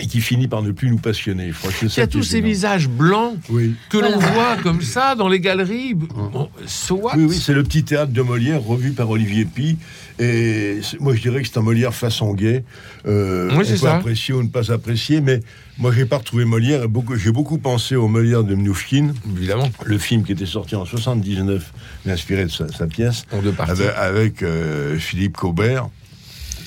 et 0.00 0.06
qui 0.06 0.20
finit 0.20 0.48
par 0.48 0.62
ne 0.62 0.72
plus 0.72 0.90
nous 0.90 0.98
passionner. 0.98 1.52
Je 1.52 1.58
crois 1.58 1.70
que 1.70 1.88
c'est 1.88 1.96
Il 1.96 2.00
y 2.00 2.02
a 2.02 2.06
tous 2.06 2.22
ces 2.22 2.40
visages 2.40 2.88
blancs 2.88 3.36
Oui. 3.50 3.74
que 3.90 3.98
l'on 3.98 4.18
Voilà. 4.18 4.32
voit 4.32 4.56
comme 4.62 4.82
ça 4.82 5.14
dans 5.14 5.28
les 5.28 5.40
galeries. 5.40 5.94
Bon, 5.94 6.48
soit. 6.66 7.14
Oui, 7.16 7.24
oui, 7.28 7.36
c'est 7.36 7.54
le 7.54 7.62
petit 7.62 7.84
théâtre 7.84 8.12
de 8.12 8.22
Molière 8.22 8.62
revu 8.62 8.92
par 8.92 9.10
Olivier 9.10 9.44
Pi. 9.44 9.76
Et 10.18 10.80
moi, 11.00 11.14
je 11.14 11.20
dirais 11.22 11.40
que 11.42 11.48
c'est 11.48 11.58
un 11.58 11.62
Molière 11.62 11.94
façon 11.94 12.34
gay. 12.34 12.62
Euh, 13.06 13.48
Oui, 13.50 13.56
on 13.60 13.64
c'est 13.64 13.70
peut 13.72 13.76
ça. 13.78 13.96
apprécier 13.96 14.34
ou 14.34 14.42
ne 14.42 14.48
pas 14.48 14.70
apprécier, 14.70 15.20
mais 15.22 15.40
moi, 15.78 15.92
j'ai 15.94 16.04
pas 16.04 16.18
retrouvé 16.18 16.44
Molière. 16.44 16.82
J'ai 17.16 17.32
beaucoup 17.32 17.56
pensé 17.58 17.96
au 17.96 18.06
Molière 18.08 18.44
de 18.44 18.54
Mnouchkine. 18.54 19.14
Évidemment. 19.36 19.70
le 19.84 19.98
film 19.98 20.22
qui 20.24 20.32
était 20.32 20.44
sorti 20.46 20.76
en 20.76 20.84
79, 20.84 21.72
mais 22.04 22.12
inspiré 22.12 22.44
de 22.44 22.50
sa, 22.50 22.68
sa 22.68 22.86
pièce, 22.86 23.24
En 23.32 23.40
deux 23.40 23.52
parties. 23.52 23.72
avec, 23.82 23.94
avec, 23.96 24.42
euh, 24.42 24.98
Philippe 24.98 25.36
Caubert, 25.38 25.88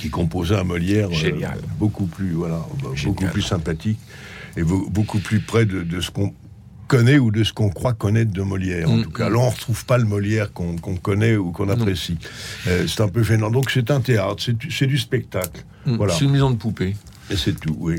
qui 0.04 0.10
composait 0.10 0.56
un 0.58 0.66
Molière 0.66 1.08
euh, 1.08 1.14
Génial. 1.14 1.58
beaucoup 1.80 2.08
plus, 2.08 2.32
voilà, 2.34 2.60
beaucoup 2.82 2.96
Génial. 2.98 3.32
plus 3.32 3.42
sympathique 3.42 4.00
et 4.58 4.64
beau- 4.64 4.86
beaucoup 4.90 5.20
plus 5.20 5.40
près 5.40 5.66
de, 5.66 5.82
de 5.82 6.02
ce 6.02 6.12
qu'on 6.12 6.34
connaît 6.90 7.18
ou 7.20 7.32
de 7.32 7.46
ce 7.46 7.54
qu'on 7.54 7.70
croit 7.70 7.94
connaître 7.94 8.34
de 8.34 8.42
Molière. 8.42 8.90
En 8.92 8.98
Mm, 8.98 9.04
tout 9.04 9.12
cas, 9.12 9.30
là, 9.30 9.38
on 9.38 9.50
retrouve 9.50 9.86
pas 9.86 9.98
le 9.98 10.04
Molière 10.04 10.52
qu'on 10.52 10.76
connaît 11.02 11.38
ou 11.38 11.52
qu'on 11.54 11.70
apprécie. 11.70 12.18
Euh, 12.68 12.86
c'est 12.86 13.00
un 13.02 13.08
peu 13.08 13.24
gênant. 13.24 13.50
Donc, 13.50 13.72
c'est 13.72 13.90
un 13.92 14.02
théâtre, 14.02 14.44
c'est 14.44 14.58
du- 14.58 14.70
c'est 14.72 14.88
du 14.88 14.98
spectacle. 14.98 15.64
Mm, 15.86 15.96
Voilà. 15.96 16.14
C'est 16.14 16.26
une 16.26 16.32
maison 16.32 16.52
de 16.52 16.58
poupée. 16.58 16.98
Et 17.32 17.38
c'est 17.38 17.58
tout, 17.58 17.78
oui. 17.80 17.96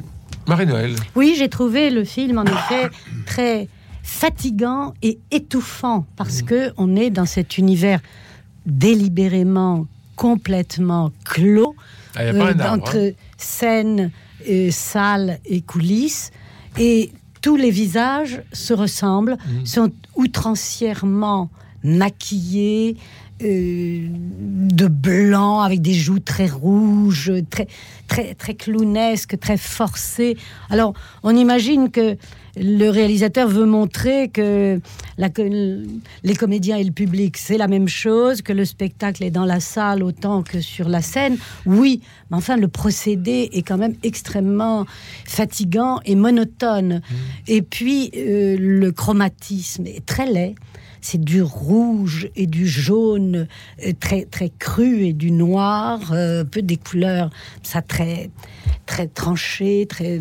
Marie-Noël. 0.47 0.95
Oui, 1.17 1.35
j'ai 1.39 1.49
trouvé 1.49 1.89
le 1.89 2.05
film 2.05 2.37
en 2.37 2.45
effet 2.45 2.91
très 3.25 3.67
fatigant 4.03 4.93
et 5.01 5.19
étouffant 5.31 6.05
parce 6.17 6.43
que 6.43 6.71
on 6.77 6.97
est 6.97 7.09
dans 7.09 7.25
cet 7.25 7.57
univers 7.57 8.01
délibérément 8.67 9.87
complètement 10.17 11.11
clos 11.25 11.75
Ah, 12.17 12.21
euh, 12.23 12.55
entre 12.69 12.97
hein. 12.97 13.11
scène, 13.37 14.11
euh, 14.49 14.71
salle 14.71 15.39
et 15.45 15.61
coulisses 15.63 16.31
et 16.79 17.13
tous 17.41 17.57
les 17.57 17.71
visages 17.71 18.43
se 18.53 18.73
ressemblent, 18.73 19.37
Mhm. 19.47 19.67
sont 19.67 19.93
outrancièrement 20.17 21.51
maquillés, 21.85 22.97
euh, 23.43 24.07
de 24.11 24.87
blanc 24.87 25.61
avec 25.61 25.83
des 25.83 25.93
joues 25.93 26.21
très 26.21 26.47
rouges, 26.47 27.33
très 27.51 27.67
très 28.07 28.35
très 28.35 28.55
clownesque, 28.55 29.39
très 29.39 29.57
forcé. 29.57 30.37
Alors 30.71 30.95
on 31.23 31.37
imagine 31.37 31.91
que 31.91 32.17
le 32.57 32.89
réalisateur 32.91 33.49
veut 33.49 33.67
montrer 33.67 34.29
que 34.29 34.81
la, 35.19 35.29
les 36.23 36.37
comédiens 36.37 36.77
et 36.77 36.85
le 36.85 36.93
public, 36.93 37.37
c'est 37.37 37.59
la 37.59 37.67
même 37.67 37.89
chose, 37.89 38.43
que 38.43 38.53
le 38.53 38.65
spectacle 38.65 39.25
est 39.25 39.31
dans 39.33 39.45
la 39.45 39.61
salle 39.61 40.03
autant 40.03 40.43
que 40.43 40.61
sur 40.61 40.89
la 40.89 41.03
scène. 41.03 41.37
Oui, 41.67 42.01
mais 42.31 42.37
enfin, 42.37 42.57
le 42.57 42.69
procédé 42.69 43.51
est 43.53 43.63
quand 43.63 43.79
même 43.79 43.95
extrêmement 44.05 44.87
fatigant 45.25 46.01
et 46.05 46.15
monotone. 46.15 47.01
Et 47.49 47.63
puis, 47.63 48.11
euh, 48.17 48.57
le 48.59 48.93
chromatisme 48.93 49.87
est 49.87 50.07
très 50.07 50.27
laid. 50.27 50.55
C'est 51.07 51.23
du 51.23 51.43
rouge 51.43 52.31
et 52.35 52.47
du 52.47 52.67
jaune 52.67 53.47
euh, 53.85 53.93
très 54.01 54.25
très 54.25 54.49
cru 54.49 55.05
et 55.05 55.13
du 55.13 55.33
noir, 55.33 56.01
euh, 56.13 56.45
peu 56.45 56.63
des 56.63 56.79
couleurs, 56.79 57.29
ça 57.63 57.83
très 57.83 58.31
très 58.87 59.07
tranché, 59.07 59.85
très 59.87 60.19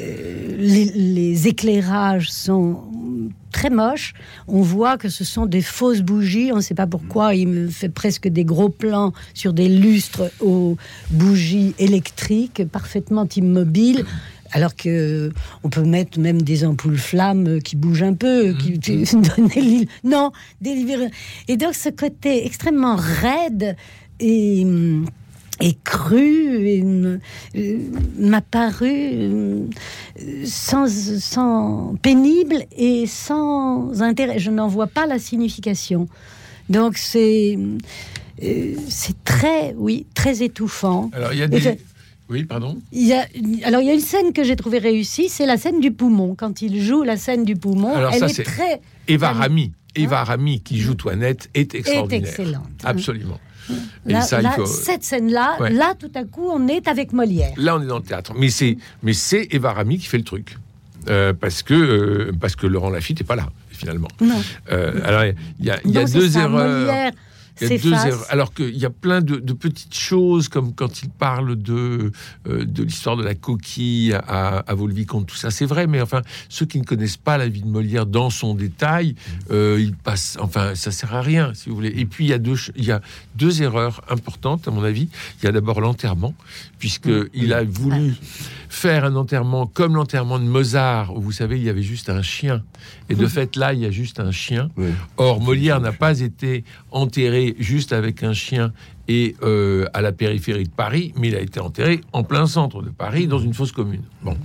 euh, 0.00 0.56
les, 0.58 1.48
éclairages 1.48 2.30
sont 2.30 2.82
très 3.52 3.68
moches. 3.68 4.14
On 4.48 4.62
voit 4.62 4.96
que 4.96 5.10
ce 5.10 5.22
sont 5.22 5.44
des 5.44 5.60
fausses 5.60 6.00
bougies. 6.00 6.50
On 6.50 6.56
ne 6.56 6.60
sait 6.62 6.74
pas 6.74 6.86
pourquoi. 6.86 7.34
Il 7.34 7.48
me 7.48 7.68
fait 7.68 7.90
presque 7.90 8.26
des 8.26 8.44
gros 8.44 8.70
plans 8.70 9.12
sur 9.34 9.52
des 9.52 9.68
lustres 9.68 10.30
aux 10.40 10.78
bougies 11.10 11.74
électriques 11.78 12.62
parfaitement 12.72 13.28
immobiles. 13.36 14.06
Alors 14.52 14.74
que 14.74 15.32
on 15.62 15.70
peut 15.70 15.82
mettre 15.82 16.18
même 16.18 16.42
des 16.42 16.64
ampoules 16.64 16.98
flammes 16.98 17.60
qui 17.60 17.76
bougent 17.76 18.02
un 18.02 18.14
peu, 18.14 18.54
qui 18.54 18.78
qui 18.78 19.04
donnent 19.12 19.48
l'île. 19.54 19.88
Non, 20.04 20.32
délivrer. 20.60 21.10
Et 21.48 21.56
donc 21.56 21.74
ce 21.74 21.88
côté 21.88 22.46
extrêmement 22.46 22.96
raide 22.96 23.76
et 24.20 24.66
et 25.60 25.76
cru 25.84 26.68
et, 26.68 26.82
euh, 26.84 27.78
m'a 28.18 28.42
paru 28.42 28.90
euh, 28.92 29.66
sans, 30.44 30.86
sans 30.86 31.94
pénible 32.02 32.64
et 32.76 33.06
sans 33.06 34.02
intérêt. 34.02 34.38
Je 34.38 34.50
n'en 34.50 34.68
vois 34.68 34.86
pas 34.86 35.06
la 35.06 35.18
signification. 35.18 36.08
Donc 36.68 36.98
c'est 36.98 37.58
euh, 38.42 38.74
c'est 38.88 39.24
très 39.24 39.74
oui 39.78 40.06
très 40.14 40.42
étouffant. 40.42 41.10
Alors 41.14 41.32
il 41.32 41.38
y 41.38 41.42
a 41.42 41.48
des. 41.48 41.78
Oui, 42.28 42.44
pardon. 42.44 42.76
il 42.92 43.06
y 43.06 43.12
a, 43.12 43.24
alors 43.64 43.80
il 43.82 43.86
y 43.86 43.90
a 43.90 43.94
une 43.94 44.00
scène 44.00 44.32
que 44.32 44.42
j'ai 44.42 44.56
trouvée 44.56 44.78
réussie, 44.78 45.28
c'est 45.28 45.46
la 45.46 45.56
scène 45.56 45.80
du 45.80 45.92
poumon. 45.92 46.34
Quand 46.34 46.60
il 46.62 46.82
joue 46.82 47.02
la 47.04 47.16
scène 47.16 47.44
du 47.44 47.54
poumon, 47.54 47.94
Alors 47.94 48.12
elle 48.12 48.28
ça, 48.28 48.42
est 48.42 48.44
très 48.44 48.80
Eva 49.06 49.32
Rami. 49.32 49.72
Eva 49.94 50.24
Rami 50.24 50.60
qui 50.60 50.78
joue 50.78 50.94
Toinette 50.94 51.48
est 51.54 51.74
extraordinaire. 51.74 52.28
excellente. 52.28 52.68
Absolument. 52.84 53.38
Et 54.08 54.12
là, 54.12 54.20
ça, 54.20 54.40
là, 54.42 54.50
faut- 54.52 54.66
cette 54.66 55.02
scène-là, 55.02 55.56
Ouais. 55.60 55.72
là 55.72 55.94
tout 55.98 56.10
à 56.14 56.24
coup 56.24 56.48
on 56.52 56.68
est 56.68 56.86
avec 56.88 57.12
Molière. 57.12 57.52
Là, 57.56 57.76
on 57.76 57.82
est 57.82 57.86
dans 57.86 57.98
le 57.98 58.04
théâtre. 58.04 58.32
Mais 58.36 58.48
c'est, 58.50 58.76
mais 59.02 59.12
c'est 59.12 59.48
Eva 59.52 59.72
Rami 59.72 59.98
qui 59.98 60.06
fait 60.06 60.18
le 60.18 60.24
truc. 60.24 60.56
Euh, 61.08 61.32
parce, 61.32 61.62
que, 61.62 61.74
euh, 61.74 62.32
parce 62.40 62.56
que 62.56 62.66
Laurent 62.66 62.90
Lafitte 62.90 63.20
n'est 63.20 63.26
pas 63.26 63.36
là, 63.36 63.48
finalement. 63.70 64.08
Non. 64.20 64.34
Euh, 64.72 65.00
alors, 65.04 65.24
il 65.60 65.64
y 65.64 65.70
a, 65.70 65.78
il 65.84 65.92
y 65.92 65.98
a 65.98 66.04
deux 66.04 66.28
ça, 66.30 66.40
erreurs. 66.40 66.50
Molière 66.80 67.12
Il 67.60 67.62
y 67.62 67.66
a 67.66 67.68
deux 67.78 67.90
s'efface. 67.90 68.06
erreurs. 68.06 68.26
Alors 68.28 68.52
qu'il 68.54 68.76
y 68.76 68.84
a 68.84 68.90
plein 68.90 69.20
de, 69.20 69.36
de 69.36 69.52
petites 69.52 69.94
choses, 69.94 70.48
comme 70.48 70.74
quand 70.74 71.02
il 71.02 71.08
parle 71.10 71.56
de, 71.56 72.12
euh, 72.48 72.64
de 72.64 72.82
l'histoire 72.82 73.16
de 73.16 73.22
la 73.22 73.34
coquille 73.34 74.12
à, 74.12 74.58
à 74.58 74.74
tout 74.74 75.36
ça, 75.36 75.50
c'est 75.50 75.66
vrai, 75.66 75.86
mais 75.86 76.00
enfin, 76.00 76.22
ceux 76.48 76.66
qui 76.66 76.78
ne 76.78 76.84
connaissent 76.84 77.16
pas 77.16 77.38
la 77.38 77.48
vie 77.48 77.62
de 77.62 77.68
Molière 77.68 78.06
dans 78.06 78.30
son 78.30 78.54
détail, 78.54 79.14
euh, 79.50 79.78
ils 79.80 79.94
passent, 79.94 80.36
enfin, 80.40 80.74
ça 80.74 80.90
sert 80.90 81.14
à 81.14 81.22
rien, 81.22 81.52
si 81.54 81.68
vous 81.68 81.76
voulez. 81.76 81.92
Et 81.96 82.06
puis, 82.06 82.26
il 82.26 82.28
y 82.28 82.32
a 82.32 82.38
deux, 82.38 82.56
il 82.76 82.84
y 82.84 82.92
a 82.92 83.00
deux 83.34 83.62
erreurs 83.62 84.02
importantes, 84.08 84.68
à 84.68 84.70
mon 84.70 84.84
avis. 84.84 85.08
Il 85.40 85.44
y 85.44 85.48
a 85.48 85.52
d'abord 85.52 85.80
l'enterrement, 85.80 86.34
puisque 86.78 87.10
il 87.34 87.52
a 87.52 87.64
voulu 87.64 88.14
faire 88.76 89.04
un 89.06 89.16
enterrement 89.16 89.66
comme 89.66 89.94
l'enterrement 89.94 90.38
de 90.38 90.44
Mozart, 90.44 91.16
où 91.16 91.20
vous 91.20 91.32
savez, 91.32 91.56
il 91.56 91.64
y 91.64 91.70
avait 91.70 91.82
juste 91.82 92.10
un 92.10 92.22
chien. 92.22 92.62
Et 93.08 93.14
de 93.14 93.26
fait, 93.36 93.56
là, 93.56 93.72
il 93.72 93.80
y 93.80 93.86
a 93.86 93.90
juste 93.90 94.20
un 94.20 94.30
chien. 94.30 94.68
Or, 95.16 95.40
Molière 95.40 95.80
n'a 95.80 95.92
pas 95.92 96.20
été 96.20 96.62
enterré 96.90 97.56
juste 97.58 97.92
avec 97.92 98.22
un 98.22 98.34
chien 98.34 98.72
et 99.08 99.34
euh, 99.42 99.86
à 99.94 100.02
la 100.02 100.12
périphérie 100.12 100.64
de 100.64 100.70
Paris, 100.70 101.14
mais 101.16 101.28
il 101.28 101.36
a 101.36 101.40
été 101.40 101.58
enterré 101.58 102.02
en 102.12 102.22
plein 102.22 102.46
centre 102.46 102.82
de 102.82 102.90
Paris, 102.90 103.26
dans 103.26 103.38
une 103.38 103.54
fosse 103.54 103.72
commune. 103.72 104.02
Bon. 104.22 104.36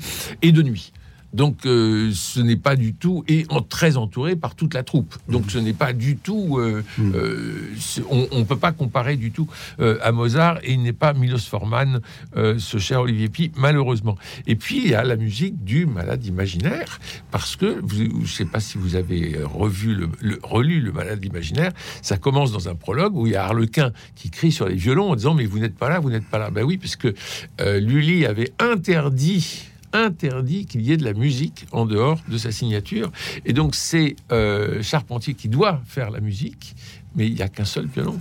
Et 0.41 0.51
de 0.51 0.61
nuit. 0.61 0.93
Donc, 1.33 1.65
euh, 1.65 2.11
ce 2.13 2.39
n'est 2.41 2.57
pas 2.57 2.75
du 2.75 2.93
tout, 2.93 3.23
et 3.27 3.45
en, 3.49 3.61
très 3.61 3.95
entouré 3.97 4.35
par 4.35 4.55
toute 4.55 4.73
la 4.73 4.83
troupe. 4.83 5.15
Donc, 5.29 5.49
ce 5.49 5.57
n'est 5.57 5.73
pas 5.73 5.93
du 5.93 6.17
tout, 6.17 6.57
euh, 6.59 6.83
euh, 6.99 7.69
c'est- 7.79 8.03
on 8.09 8.27
ne 8.39 8.43
peut 8.43 8.57
pas 8.57 8.71
comparer 8.71 9.15
du 9.15 9.31
tout 9.31 9.47
euh, 9.79 9.97
à 10.01 10.11
Mozart, 10.11 10.59
et 10.63 10.73
il 10.73 10.81
n'est 10.83 10.93
pas 10.93 11.13
Milos 11.13 11.37
Forman, 11.39 12.01
euh, 12.35 12.55
ce 12.59 12.77
cher 12.77 13.01
Olivier 13.01 13.29
Pi, 13.29 13.51
malheureusement. 13.55 14.17
Et 14.47 14.55
puis, 14.55 14.79
il 14.83 14.89
y 14.89 14.93
a 14.95 15.03
la 15.03 15.15
musique 15.15 15.63
du 15.63 15.85
malade 15.85 16.25
imaginaire, 16.25 16.99
parce 17.31 17.55
que, 17.55 17.79
vous- 17.81 17.95
je 17.95 18.03
ne 18.21 18.25
sais 18.25 18.45
pas 18.45 18.59
si 18.59 18.77
vous 18.77 18.95
avez 18.95 19.35
euh, 19.37 19.47
revu, 19.47 19.95
le, 19.95 20.09
le- 20.21 20.39
relu 20.43 20.81
le 20.81 20.91
malade 20.91 21.23
imaginaire, 21.23 21.71
ça 22.01 22.17
commence 22.17 22.51
dans 22.51 22.67
un 22.67 22.75
prologue 22.75 23.15
où 23.15 23.25
il 23.27 23.33
y 23.33 23.35
a 23.35 23.45
Harlequin 23.45 23.91
qui 24.15 24.29
crie 24.29 24.51
sur 24.51 24.67
les 24.67 24.75
violons 24.75 25.11
en 25.11 25.15
disant, 25.15 25.33
mais 25.33 25.45
vous 25.45 25.59
n'êtes 25.59 25.75
pas 25.75 25.89
là, 25.89 25.99
vous 25.99 26.09
n'êtes 26.09 26.25
pas 26.25 26.37
là. 26.39 26.49
Ben 26.49 26.63
oui, 26.63 26.77
parce 26.77 26.95
que 26.95 27.13
euh, 27.61 27.79
Lully 27.79 28.25
avait 28.25 28.51
interdit 28.59 29.67
interdit 29.93 30.65
qu'il 30.65 30.81
y 30.81 30.91
ait 30.91 30.97
de 30.97 31.03
la 31.03 31.13
musique 31.13 31.65
en 31.71 31.85
dehors 31.85 32.19
de 32.27 32.37
sa 32.37 32.51
signature. 32.51 33.11
Et 33.45 33.53
donc 33.53 33.75
c'est 33.75 34.15
euh, 34.31 34.81
Charpentier 34.81 35.33
qui 35.33 35.49
doit 35.49 35.81
faire 35.85 36.11
la 36.11 36.19
musique, 36.19 36.75
mais 37.15 37.27
il 37.27 37.35
n'y 37.35 37.41
a 37.41 37.49
qu'un 37.49 37.65
seul 37.65 37.87
violon. 37.87 38.19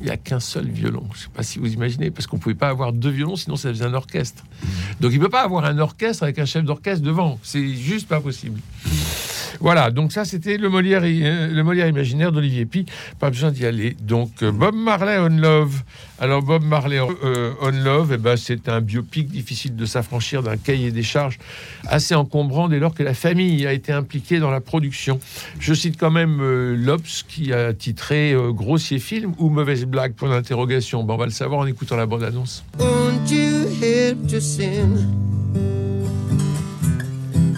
Il 0.00 0.06
n'y 0.06 0.10
a 0.10 0.16
qu'un 0.16 0.40
seul 0.40 0.68
violon. 0.68 1.04
Je 1.12 1.18
ne 1.18 1.22
sais 1.24 1.28
pas 1.34 1.42
si 1.42 1.58
vous 1.58 1.72
imaginez, 1.72 2.10
parce 2.10 2.26
qu'on 2.26 2.36
ne 2.36 2.42
pouvait 2.42 2.54
pas 2.54 2.68
avoir 2.68 2.92
deux 2.92 3.10
violons, 3.10 3.36
sinon 3.36 3.56
ça 3.56 3.70
faisait 3.70 3.84
un 3.84 3.94
orchestre. 3.94 4.44
Donc 5.00 5.12
il 5.12 5.18
ne 5.18 5.24
peut 5.24 5.30
pas 5.30 5.42
avoir 5.42 5.64
un 5.64 5.78
orchestre 5.78 6.22
avec 6.22 6.38
un 6.38 6.44
chef 6.44 6.64
d'orchestre 6.64 7.04
devant. 7.04 7.38
C'est 7.42 7.74
juste 7.74 8.08
pas 8.08 8.20
possible. 8.20 8.60
Voilà, 9.60 9.90
donc 9.90 10.12
ça 10.12 10.24
c'était 10.24 10.56
le 10.56 10.68
Molière, 10.68 11.02
euh, 11.04 11.48
le 11.48 11.64
Molière 11.64 11.88
imaginaire 11.88 12.30
d'Olivier 12.30 12.64
Pi. 12.64 12.86
Pas 13.18 13.30
besoin 13.30 13.50
d'y 13.50 13.66
aller. 13.66 13.96
Donc 14.00 14.42
euh, 14.42 14.52
Bob 14.52 14.74
Marley 14.74 15.18
on 15.18 15.28
Love. 15.28 15.82
Alors 16.20 16.42
Bob 16.42 16.62
Marley 16.62 16.98
euh, 16.98 17.52
on 17.60 17.70
Love, 17.70 18.12
eh 18.14 18.18
ben, 18.18 18.36
c'est 18.36 18.68
un 18.68 18.80
biopic 18.80 19.28
difficile 19.28 19.74
de 19.74 19.84
s'affranchir 19.84 20.42
d'un 20.42 20.56
cahier 20.56 20.90
des 20.90 21.02
charges 21.02 21.38
assez 21.86 22.14
encombrant 22.14 22.68
dès 22.68 22.78
lors 22.78 22.94
que 22.94 23.02
la 23.02 23.14
famille 23.14 23.66
a 23.66 23.72
été 23.72 23.92
impliquée 23.92 24.38
dans 24.38 24.50
la 24.50 24.60
production. 24.60 25.18
Je 25.58 25.74
cite 25.74 25.96
quand 25.98 26.10
même 26.10 26.40
euh, 26.40 26.76
l'Obs 26.76 27.24
qui 27.26 27.52
a 27.52 27.72
titré 27.72 28.36
Grossier 28.50 28.98
film 28.98 29.34
ou 29.38 29.48
mauvaise 29.48 29.84
blague 29.88 30.14
pour 30.14 30.28
l'interrogation. 30.28 31.02
Ben, 31.02 31.14
on 31.14 31.16
va 31.16 31.24
le 31.26 31.32
savoir 31.32 31.60
en 31.60 31.66
écoutant 31.66 31.96
la 31.96 32.06
bande-annonce. 32.06 32.64
Won't 32.78 33.30
you 33.30 33.66
help 33.82 34.26
to 34.28 34.40
sing? 34.40 34.96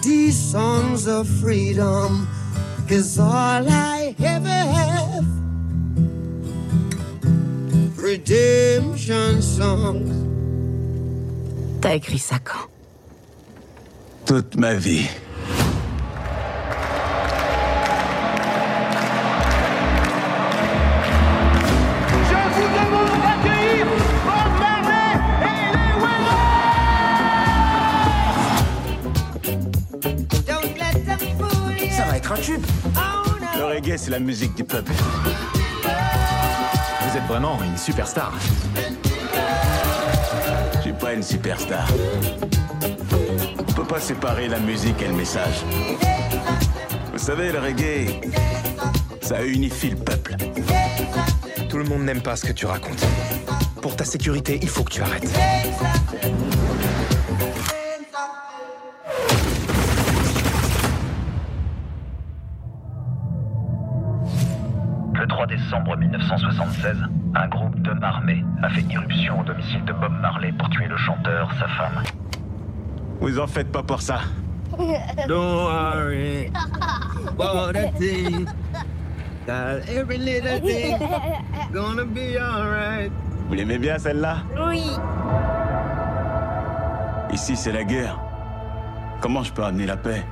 These 0.01 0.37
songs 0.37 1.07
of 1.07 1.27
freedom? 1.27 2.27
Is 2.89 3.17
all 3.17 3.65
I 3.69 4.13
ever 4.19 4.49
have. 4.49 5.25
Redemption 7.97 9.41
songs. 9.41 10.11
T'as 11.79 11.95
écrit 11.95 12.19
ça 12.19 12.37
quand? 12.39 12.67
Toute 14.25 14.57
ma 14.57 14.73
vie. 14.73 15.07
C'est 33.97 34.11
la 34.11 34.19
musique 34.19 34.55
du 34.55 34.63
peuple. 34.63 34.91
Vous 35.83 37.17
êtes 37.17 37.23
vraiment 37.27 37.59
une 37.63 37.77
superstar. 37.77 38.31
Je 40.75 40.81
suis 40.81 40.93
pas 40.93 41.13
une 41.13 41.23
superstar. 41.23 41.87
On 43.57 43.73
peut 43.73 43.83
pas 43.83 43.99
séparer 43.99 44.47
la 44.47 44.59
musique 44.59 45.01
et 45.01 45.07
le 45.07 45.13
message. 45.13 45.63
Vous 47.11 47.19
savez, 47.19 47.51
le 47.51 47.59
reggae, 47.59 48.21
ça 49.21 49.43
unifie 49.43 49.89
le 49.89 49.97
peuple. 49.97 50.35
Tout 51.69 51.77
le 51.77 51.83
monde 51.83 52.03
n'aime 52.03 52.21
pas 52.21 52.35
ce 52.35 52.45
que 52.45 52.53
tu 52.53 52.65
racontes. 52.65 53.05
Pour 53.81 53.95
ta 53.95 54.05
sécurité, 54.05 54.59
il 54.61 54.69
faut 54.69 54.83
que 54.83 54.91
tu 54.91 55.01
arrêtes. 55.01 55.31
1976, 66.11 66.97
un 67.35 67.47
groupe 67.47 67.81
de 67.81 67.91
marmés 67.93 68.43
a 68.61 68.69
fait 68.69 68.81
irruption 68.81 69.39
au 69.39 69.43
domicile 69.43 69.83
de 69.85 69.93
Bob 69.93 70.11
Marley 70.21 70.51
pour 70.57 70.69
tuer 70.69 70.87
le 70.87 70.97
chanteur, 70.97 71.49
sa 71.59 71.67
femme. 71.69 72.03
Vous 73.19 73.39
en 73.39 73.47
faites 73.47 73.71
pas 73.71 73.83
pour 73.83 74.01
ça. 74.01 74.19
Don't 75.27 75.65
worry 75.65 76.51
about 77.27 77.75
a 77.75 77.91
thing. 77.97 78.47
That 79.45 79.89
every 79.89 80.17
little 80.17 80.59
thing 80.61 80.97
gonna 81.73 82.05
be 82.05 82.37
alright. 82.37 83.11
Vous 83.47 83.53
l'aimez 83.55 83.77
bien 83.77 83.97
celle-là? 83.97 84.37
Oui. 84.67 84.91
Ici, 87.33 87.55
c'est 87.55 87.71
la 87.71 87.83
guerre. 87.83 88.19
Comment 89.21 89.43
je 89.43 89.51
peux 89.51 89.63
amener 89.63 89.85
la 89.85 89.97
paix? 89.97 90.23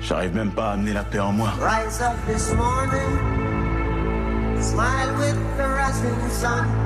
J'arrive 0.00 0.34
même 0.34 0.50
pas 0.50 0.70
à 0.70 0.72
amener 0.72 0.92
la 0.92 1.04
paix 1.04 1.20
en 1.20 1.32
moi. 1.32 1.50
Rise 1.60 2.02
up 2.02 2.16
this 2.26 2.52
morning, 2.54 3.41
smile 4.62 5.18
with 5.18 5.56
the 5.56 5.64
rising 5.64 6.30
sun. 6.30 6.81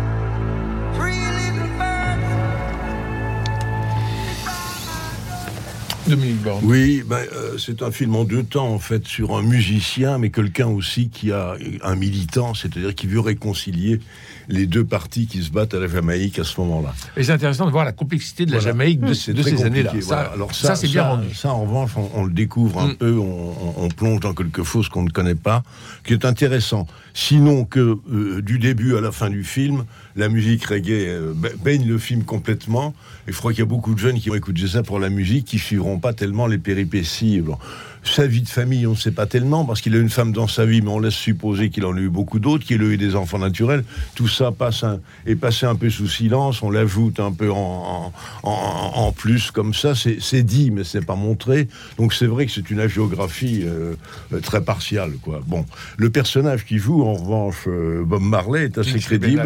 Dominique 6.09 6.43
Borne. 6.43 6.61
Oui, 6.65 7.03
ben, 7.07 7.17
euh, 7.35 7.59
c'est 7.59 7.83
un 7.83 7.91
film 7.91 8.15
en 8.17 8.25
deux 8.25 8.43
temps, 8.45 8.69
en 8.69 8.79
fait, 8.79 9.07
sur 9.07 9.37
un 9.37 9.43
musicien, 9.43 10.19
mais 10.19 10.31
quelqu'un 10.31 10.67
aussi 10.69 11.09
qui 11.09 11.33
a 11.33 11.55
un 11.83 11.97
militant, 11.97 12.55
c'est-à-dire 12.55 12.95
qui 12.95 13.07
veut 13.07 13.21
réconcilier 13.21 14.01
les 14.49 14.67
deux 14.67 14.85
parties 14.85 15.27
qui 15.27 15.43
se 15.43 15.51
battent 15.51 15.75
à 15.75 15.81
la 15.81 15.89
Jamaïque 15.89 16.39
à 16.39 16.45
ce 16.45 16.61
moment-là. 16.61 16.95
Et 17.17 17.25
c'est 17.25 17.33
intéressant 17.33 17.67
de 17.67 17.73
voir 17.73 17.85
la 17.85 17.91
complexité 17.93 18.47
de 18.47 18.53
la 18.53 18.59
Voilà. 18.59 18.73
Jamaïque 18.73 19.01
de, 19.01 19.13
ces 19.13 19.33
années-là. 19.65 19.93
voilà. 20.03 20.23
Alors 20.33 20.55
ça, 20.55 20.77
c'est 20.77 20.87
bien 20.87 21.03
rendu. 21.09 21.35
Ça, 21.35 21.53
en 21.53 21.63
revanche, 21.63 21.91
on, 21.97 22.09
on 22.15 22.25
le 22.25 22.33
découvre 22.33 22.81
un 22.81 22.89
Mm. 22.89 22.97
peu, 22.97 23.13
on, 23.19 23.51
on- 23.51 23.75
on 23.79 23.89
plonge 23.89 24.21
dans 24.21 24.33
quelque 24.35 24.63
chose 24.63 24.89
qu'on 24.89 25.03
ne 25.03 25.11
connaît 25.11 25.35
pas, 25.35 25.65
qui 26.05 26.13
est 26.13 26.25
intéressant. 26.25 26.87
Sinon 27.15 27.65
que 27.65 27.99
euh, 28.13 28.41
du 28.43 28.59
début 28.61 28.97
à 28.97 29.01
la 29.01 29.11
fin 29.11 29.31
du 29.31 29.43
film, 29.43 29.85
la 30.15 30.29
musique 30.29 30.65
reggae 30.67 30.91
euh, 30.93 31.33
ba- 31.35 31.49
baigne 31.65 31.87
le 31.87 31.99
film 31.99 32.23
complètement. 32.25 32.95
Et 33.27 33.33
je 33.33 33.37
crois 33.39 33.53
qu'il 33.53 33.61
y 33.61 33.63
a 33.63 33.67
beaucoup 33.67 33.95
de 33.95 33.99
jeunes 33.99 34.21
qui 34.21 34.29
vont 34.29 34.35
écouter 34.37 34.69
ça 34.69 34.83
pour 34.85 35.01
la 35.01 35.09
musique, 35.11 35.47
qui 35.47 35.59
suivront 35.59 35.96
pas 35.99 36.13
tellement 36.13 36.47
les 36.47 36.59
péripéties. 36.59 37.41
Bon, 37.41 37.57
sa 38.03 38.27
vie 38.27 38.43
de 38.43 38.49
famille, 38.49 38.87
on 38.87 38.93
ne 38.93 38.97
sait 38.97 39.11
pas 39.11 39.27
tellement, 39.27 39.65
parce 39.65 39.81
qu'il 39.81 39.95
a 39.97 39.99
une 39.99 40.09
femme 40.11 40.31
dans 40.33 40.47
sa 40.47 40.65
vie, 40.65 40.81
mais 40.81 40.91
on 40.91 41.01
laisse 41.01 41.15
supposer 41.15 41.71
qu'il 41.71 41.85
en 41.85 41.97
a 41.97 41.99
eu 42.01 42.09
beaucoup 42.09 42.39
d'autres, 42.39 42.65
qu'il 42.65 42.81
a 42.81 42.85
eu 42.85 42.97
des 42.97 43.17
enfants 43.17 43.39
naturels. 43.39 43.83
Tout 44.15 44.29
ça 44.29 44.53
passe 44.53 44.85
un- 44.85 45.01
est 45.27 45.35
passé 45.35 45.67
un 45.67 45.75
peu 45.75 45.91
sous 45.91 46.07
silence, 46.07 46.63
on 46.63 46.71
l'ajoute 46.71 47.19
un 47.19 47.33
peu 47.33 47.51
en, 47.51 48.13
en, 48.45 49.13
plus, 49.13 49.51
comme 49.51 49.75
ça. 49.75 49.95
C'est 49.95 50.43
dit, 50.43 50.71
mais 50.71 50.85
c'est 50.85 51.05
pas 51.05 51.17
montré. 51.17 51.69
Donc 51.99 52.15
c'est 52.15 52.27
vrai 52.27 52.47
que 52.47 52.53
c'est 52.53 52.71
une 52.71 52.87
géographie 52.87 53.63
euh, 53.65 53.95
euh, 54.33 54.41
très 54.41 54.63
partiale. 54.63 55.13
Quoi. 55.23 55.41
Bon, 55.47 55.65
le 55.97 56.11
personnage 56.11 56.65
qui 56.65 56.79
joue, 56.79 57.03
en 57.03 57.15
revanche, 57.15 57.65
euh, 57.67 58.05
Bob 58.05 58.23
Marley, 58.23 58.67
est 58.67 58.79
assez 58.79 58.93
crédible. 59.01 59.43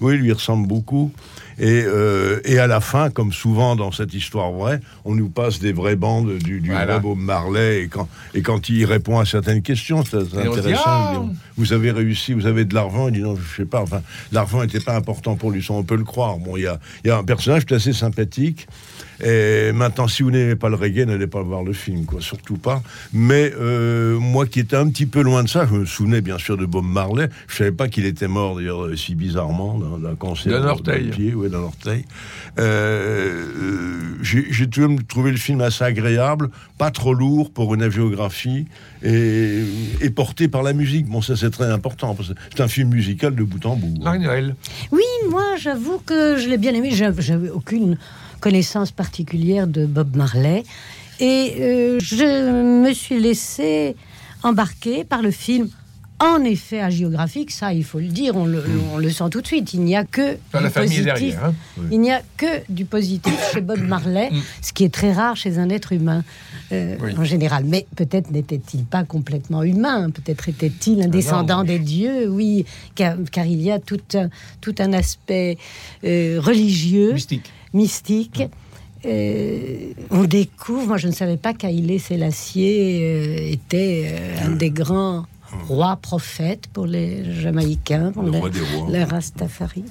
Oui, 0.00 0.14
il 0.14 0.20
lui 0.20 0.32
ressemble 0.32 0.68
beaucoup. 0.68 1.12
Et, 1.58 1.84
euh, 1.86 2.40
et 2.44 2.58
à 2.58 2.66
la 2.66 2.80
fin, 2.80 3.10
comme 3.10 3.32
souvent 3.32 3.76
dans 3.76 3.92
cette 3.92 4.12
histoire 4.14 4.50
vraie, 4.52 4.80
on 5.04 5.14
nous 5.14 5.28
passe 5.28 5.60
des 5.60 5.72
vraies 5.72 5.96
bandes 5.96 6.38
du, 6.38 6.60
du 6.60 6.70
Voilà. 6.70 6.94
vrai 6.94 7.00
Bob 7.00 7.18
Marley. 7.18 7.82
Et 7.82 7.88
quand, 7.88 8.08
et 8.34 8.42
quand 8.42 8.68
il 8.68 8.84
répond 8.84 9.18
à 9.18 9.24
certaines 9.24 9.62
questions, 9.62 10.04
c'est 10.04 10.22
dit, 10.24 10.38
intéressant. 10.38 10.82
Ah 10.86 11.20
dit, 11.22 11.36
vous 11.56 11.72
avez 11.72 11.90
réussi, 11.92 12.32
vous 12.32 12.46
avez 12.46 12.64
de 12.64 12.74
l'argent. 12.74 13.08
Il 13.08 13.14
dit 13.14 13.20
non, 13.22 13.36
je 13.36 13.56
sais 13.56 13.66
pas. 13.66 13.80
Enfin, 13.82 14.02
l'argent 14.32 14.60
n'était 14.62 14.80
pas 14.80 14.96
important 14.96 15.36
pour 15.36 15.50
lui. 15.50 15.62
Ça, 15.62 15.72
on 15.74 15.84
peut 15.84 15.96
le 15.96 16.04
croire. 16.04 16.38
Bon, 16.38 16.56
il 16.56 16.62
y 16.62 16.66
a, 16.66 16.78
il 17.04 17.08
y 17.08 17.10
a 17.10 17.18
un 17.18 17.24
personnage 17.24 17.64
qui 17.66 17.74
est 17.74 17.76
assez 17.76 17.92
sympathique. 17.92 18.66
Et 19.24 19.70
maintenant, 19.72 20.08
si 20.08 20.24
vous 20.24 20.32
n'aimez 20.32 20.56
pas 20.56 20.68
le 20.68 20.74
reggae, 20.74 21.06
n'allez 21.06 21.28
pas 21.28 21.40
voir 21.40 21.62
le 21.62 21.72
film, 21.72 22.04
quoi, 22.04 22.20
surtout 22.20 22.56
pas. 22.56 22.82
Mais 23.12 23.52
euh, 23.60 24.18
moi 24.18 24.44
qui 24.44 24.58
étais 24.58 24.74
un 24.74 24.88
petit 24.88 25.06
peu 25.06 25.22
loin 25.22 25.44
de 25.44 25.48
ça, 25.48 25.66
je 25.70 25.74
me 25.74 25.84
souvenais 25.86 26.20
bien 26.20 26.36
sûr 26.36 26.56
de 26.56 26.66
Bob 26.66 26.84
Marley. 26.84 27.28
Je 27.46 27.54
savais 27.56 27.70
pas 27.70 27.86
qu'il 27.86 28.06
était 28.06 28.26
mort 28.26 28.56
d'ailleurs 28.56 28.88
si 28.96 29.14
bizarrement 29.14 29.78
d'un- 29.78 30.16
cancer 30.16 30.60
D'un 30.60 30.66
orteil. 30.68 31.10
pied, 31.10 31.32
ouais, 31.32 31.43
d'un 31.48 31.58
orteil. 31.60 32.04
Euh, 32.58 33.46
euh, 33.62 34.16
J'ai 34.22 34.68
trouvé 35.08 35.30
le 35.30 35.36
film 35.36 35.60
assez 35.60 35.84
agréable, 35.84 36.50
pas 36.78 36.90
trop 36.90 37.14
lourd 37.14 37.50
pour 37.52 37.74
une 37.74 37.82
agiographie 37.82 38.66
et, 39.02 39.62
et 40.00 40.10
porté 40.10 40.48
par 40.48 40.62
la 40.62 40.72
musique. 40.72 41.06
Bon, 41.06 41.20
ça 41.22 41.36
c'est 41.36 41.50
très 41.50 41.70
important. 41.70 42.14
parce 42.14 42.30
que 42.30 42.34
C'est 42.54 42.62
un 42.62 42.68
film 42.68 42.90
musical 42.90 43.34
de 43.34 43.42
bout 43.42 43.64
en 43.66 43.76
bout. 43.76 44.02
Marie-Noël. 44.02 44.54
Oui, 44.92 45.02
moi, 45.30 45.56
j'avoue 45.58 45.98
que 46.04 46.36
je 46.38 46.48
l'ai 46.48 46.58
bien 46.58 46.74
aimé. 46.74 46.90
J'av- 46.92 47.20
J'avais 47.20 47.50
aucune 47.50 47.96
connaissance 48.40 48.90
particulière 48.92 49.66
de 49.66 49.86
Bob 49.86 50.16
Marley. 50.16 50.64
Et 51.20 51.54
euh, 51.60 51.98
je 52.00 52.82
me 52.82 52.92
suis 52.92 53.20
laissé 53.20 53.94
embarquer 54.42 55.04
par 55.04 55.22
le 55.22 55.30
film. 55.30 55.68
En 56.26 56.42
effet, 56.44 56.80
hagiographique, 56.80 57.50
ça, 57.50 57.74
il 57.74 57.84
faut 57.84 57.98
le 57.98 58.06
dire, 58.08 58.34
on 58.36 58.46
le, 58.46 58.64
on 58.94 58.98
le 58.98 59.10
sent 59.10 59.24
tout 59.30 59.40
de 59.42 59.46
suite. 59.46 59.74
Il 59.74 59.80
n'y 59.80 59.94
a 59.94 60.04
que 60.04 60.36
Enfin, 60.52 60.60
la 60.60 60.68
du 60.68 60.68
est 60.68 60.72
positif. 60.80 61.04
derrière. 61.04 61.44
hein. 61.44 61.54
Il 61.92 62.00
n'y 62.00 62.10
a 62.12 62.22
que 62.36 62.46
du 62.70 62.84
positif 62.86 63.34
chez 63.52 63.60
Bob 63.60 63.80
Marley, 63.80 64.30
ce 64.62 64.72
qui 64.72 64.84
est 64.84 64.92
très 64.94 65.12
rare 65.12 65.36
chez 65.36 65.58
un 65.58 65.68
être 65.68 65.92
humain 65.92 66.24
euh, 66.72 66.96
Oui. 67.02 67.12
en 67.18 67.24
général. 67.24 67.64
Mais 67.66 67.86
peut-être 67.94 68.30
n'était-il 68.30 68.84
pas 68.84 69.04
complètement 69.04 69.62
humain, 69.62 70.10
peut-être 70.10 70.48
était-il 70.48 71.02
un 71.02 71.08
descendant 71.08 71.62
des 71.62 71.78
dieux, 71.78 72.28
oui, 72.30 72.64
car, 72.94 73.16
car 73.30 73.44
il 73.46 73.60
y 73.60 73.70
a 73.70 73.78
tout 73.78 74.00
un, 74.14 74.28
tout 74.62 74.74
un 74.78 74.92
aspect 74.94 75.58
euh, 76.04 76.40
religieux, 76.42 77.12
Mystique. 77.12 77.52
mystique. 77.74 78.42
Euh, 79.06 79.92
on 80.10 80.24
découvre, 80.24 80.86
moi 80.86 80.96
je 80.96 81.08
ne 81.08 81.12
savais 81.12 81.36
pas 81.36 81.52
qu'Haïlé 81.52 81.98
Sélassié 81.98 83.00
euh, 83.02 83.52
était 83.52 84.06
euh, 84.08 84.46
un 84.46 84.50
des 84.56 84.70
grands 84.70 85.26
rois 85.66 85.96
prophètes 85.96 86.66
pour 86.72 86.86
les 86.86 87.32
Jamaïcains, 87.40 88.12
pour 88.12 88.22
Le 88.24 88.30
les, 88.32 88.38
roi 88.38 88.50
des 88.50 88.60
rois. 88.60 88.88
les 88.90 89.04
Rastafari 89.04 89.84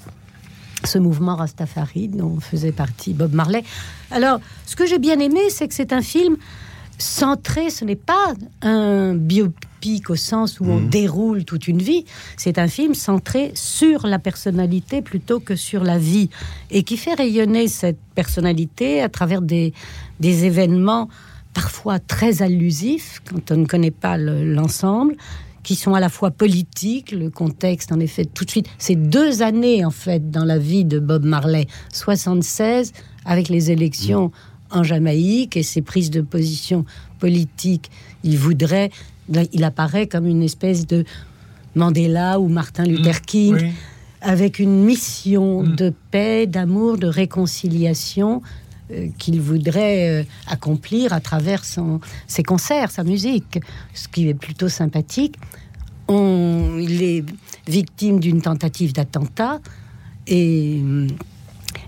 ce 0.86 0.98
mouvement 0.98 1.38
Rastafari 1.38 2.10
dont 2.10 2.42
faisait 2.42 2.74
partie 2.74 3.14
Bob 3.14 3.34
Marley. 3.34 3.64
Alors, 4.12 4.42
ce 4.66 4.76
que 4.76 4.86
j'ai 4.86 5.00
bien 5.00 5.18
aimé, 5.20 5.40
c'est 5.50 5.70
que 5.70 5.74
c'est 5.74 5.94
un 5.94 6.02
film 6.02 6.36
centré, 6.98 7.70
ce 7.70 7.86
n'est 7.86 7.96
pas 7.96 8.34
un 8.64 9.14
biopic 9.16 10.10
au 10.10 10.18
sens 10.18 10.60
où 10.60 10.66
on 10.66 10.82
déroule 10.82 11.46
toute 11.46 11.70
une 11.70 11.82
vie, 11.82 12.04
c'est 12.36 12.58
un 12.60 12.68
film 12.68 12.96
centré 12.96 13.54
sur 13.56 14.06
la 14.08 14.20
personnalité 14.20 15.02
plutôt 15.02 15.40
que 15.40 15.56
sur 15.56 15.86
la 15.86 15.98
vie, 15.98 16.30
et 16.70 16.84
qui 16.84 16.98
fait 16.98 17.14
rayonner 17.14 17.70
cette 17.70 18.00
personnalité 18.14 19.02
à 19.02 19.08
travers 19.08 19.42
des, 19.42 19.74
des 20.20 20.44
événements 20.44 21.08
parfois 21.54 22.00
très 22.00 22.42
allusifs, 22.42 23.22
quand 23.30 23.52
on 23.52 23.58
ne 23.58 23.66
connaît 23.66 23.92
pas 23.92 24.18
le- 24.18 24.44
l'ensemble, 24.54 25.16
qui 25.64 25.76
sont 25.76 25.94
à 25.94 26.00
la 26.00 26.10
fois 26.10 26.32
politiques, 26.32 27.12
le 27.12 27.30
contexte 27.30 27.92
en 27.92 28.00
effet 28.00 28.26
tout 28.26 28.46
de 28.46 28.50
suite, 28.50 28.68
c'est 28.78 28.96
deux 28.96 29.42
années 29.42 29.84
en 29.86 29.92
fait 29.92 30.30
dans 30.30 30.46
la 30.46 30.58
vie 30.58 30.86
de 30.86 31.00
Bob 31.00 31.24
Marley, 31.24 31.68
76 31.92 32.92
avec 33.26 33.50
les 33.50 33.72
élections 33.72 34.32
en 34.70 34.84
Jamaïque 34.84 35.56
et 35.56 35.64
ses 35.64 35.82
prises 35.82 36.12
de 36.12 36.22
position 36.22 36.86
politiques, 37.20 37.90
il 38.24 38.38
voudrait, 38.38 38.90
il 39.54 39.64
apparaît 39.64 40.08
comme 40.08 40.26
une 40.26 40.44
espèce 40.44 40.86
de 40.86 41.06
Mandela 41.76 42.40
ou 42.40 42.48
Martin 42.48 42.84
Luther 42.84 43.22
King, 43.22 43.56
oui. 43.56 43.72
avec 44.22 44.60
une 44.60 44.84
mission 44.84 45.64
de 45.64 45.94
paix, 46.12 46.48
d'amour, 46.48 46.98
de 46.98 47.08
réconciliation 47.08 48.42
qu'il 49.18 49.42
voudrait 49.42 50.22
euh, 50.22 50.24
accomplir 50.48 51.14
à 51.14 51.20
travers 51.20 51.66
son, 51.66 52.00
ses 52.28 52.44
concerts, 52.44 52.92
sa 52.92 53.04
musique, 53.04 53.60
ce 53.94 54.08
qui 54.08 54.28
est 54.30 54.34
plutôt 54.34 54.70
sympathique. 54.70 55.36
On, 56.08 56.78
il 56.80 57.02
est 57.02 57.26
victime 57.68 58.20
d'une 58.20 58.42
tentative 58.42 58.94
d'attentat 58.94 59.62
et, 60.28 60.82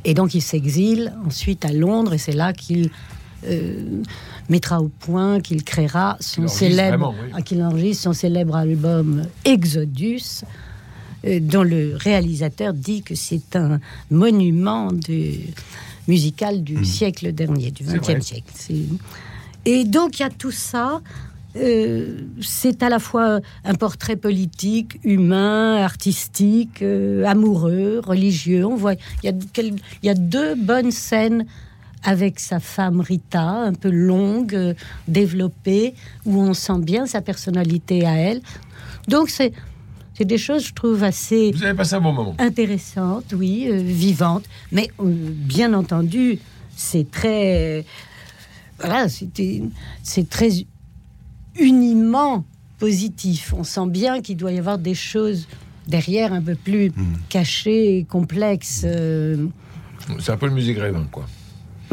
et 0.05 0.13
donc 0.13 0.33
il 0.33 0.41
s'exile 0.41 1.13
ensuite 1.25 1.65
à 1.65 1.73
Londres 1.73 2.13
et 2.13 2.17
c'est 2.17 2.31
là 2.31 2.53
qu'il 2.53 2.89
euh, 3.47 4.01
mettra 4.47 4.79
au 4.81 4.87
point, 4.87 5.41
qu'il 5.41 5.63
créera 5.63 6.17
son 6.19 6.47
célèbre, 6.47 7.13
oui. 7.19 7.31
ah, 7.33 7.41
qu'il 7.41 7.61
enregistre 7.63 8.03
son 8.03 8.13
célèbre 8.13 8.55
album 8.55 9.23
Exodus, 9.43 10.43
euh, 11.25 11.39
dont 11.39 11.63
le 11.63 11.95
réalisateur 11.95 12.73
dit 12.73 13.01
que 13.01 13.15
c'est 13.15 13.55
un 13.55 13.79
monument 14.11 14.91
du, 14.91 15.39
musical 16.07 16.63
du 16.63 16.85
siècle 16.85 17.31
dernier, 17.33 17.71
du 17.71 17.83
C'est 17.85 17.97
vrai. 17.97 18.15
XXe 18.15 18.25
siècle. 18.25 18.51
C'est- 18.53 18.75
Et 19.65 19.83
donc 19.85 20.19
il 20.19 20.23
y 20.23 20.25
a 20.25 20.29
tout 20.29 20.51
ça. 20.51 21.01
euh, 21.57 22.17
c'est 22.41 22.83
à 22.83 22.89
la 22.89 22.99
fois 22.99 23.39
un 23.63 23.75
portrait 23.75 24.17
politique, 24.17 24.99
humain, 25.05 25.77
artistique, 25.77 26.81
euh, 26.81 27.23
amoureux, 27.25 28.01
religieux. 28.05 28.65
On 28.65 28.75
voit, 28.75 28.95
il 29.23 29.27
y, 29.27 29.29
a, 29.29 29.33
quel- 29.53 29.75
il 30.03 30.05
y 30.05 30.09
a 30.09 30.15
deux 30.15 30.55
bonnes 30.55 30.91
scènes 30.91 31.45
avec 32.03 32.39
sa 32.41 32.59
femme 32.59 32.99
Rita, 32.99 33.41
un 33.49 33.73
peu 33.73 33.89
longue, 33.89 34.53
euh, 34.53 34.73
développée, 35.07 35.93
où 36.25 36.41
on 36.41 36.53
sent 36.53 36.79
bien 36.79 37.05
sa 37.05 37.21
personnalité 37.21 38.05
à 38.05 38.15
elle. 38.17 38.41
Donc 39.07 39.29
c'est 39.29 39.53
c'est 40.17 40.25
des 40.25 40.37
choses, 40.37 40.67
je 40.67 40.73
trouve, 40.73 41.03
assez 41.03 41.51
Vous 41.51 41.63
avez 41.63 41.73
passé 41.73 41.95
un 41.95 42.01
bon 42.01 42.13
moment. 42.13 42.35
intéressantes, 42.39 43.33
oui, 43.35 43.67
euh, 43.69 43.81
vivantes, 43.81 44.45
mais 44.71 44.89
euh, 44.99 45.05
bien 45.09 45.73
entendu, 45.73 46.39
c'est 46.75 47.09
très, 47.11 47.85
voilà, 48.79 49.09
c'était, 49.09 49.61
c'est 50.03 50.29
très 50.29 50.49
uniment 51.59 52.45
positif. 52.79 53.53
On 53.57 53.63
sent 53.63 53.87
bien 53.87 54.21
qu'il 54.21 54.37
doit 54.37 54.51
y 54.51 54.59
avoir 54.59 54.77
des 54.77 54.93
choses 54.95 55.47
derrière 55.87 56.33
un 56.33 56.41
peu 56.41 56.55
plus 56.55 56.91
cachées 57.29 57.97
et 57.99 58.03
complexes. 58.03 58.83
euh, 58.85 59.47
C'est 60.19 60.31
un 60.31 60.37
peu 60.37 60.47
le 60.47 60.53
musée 60.53 60.73
Grévin, 60.73 61.05
quoi. 61.11 61.25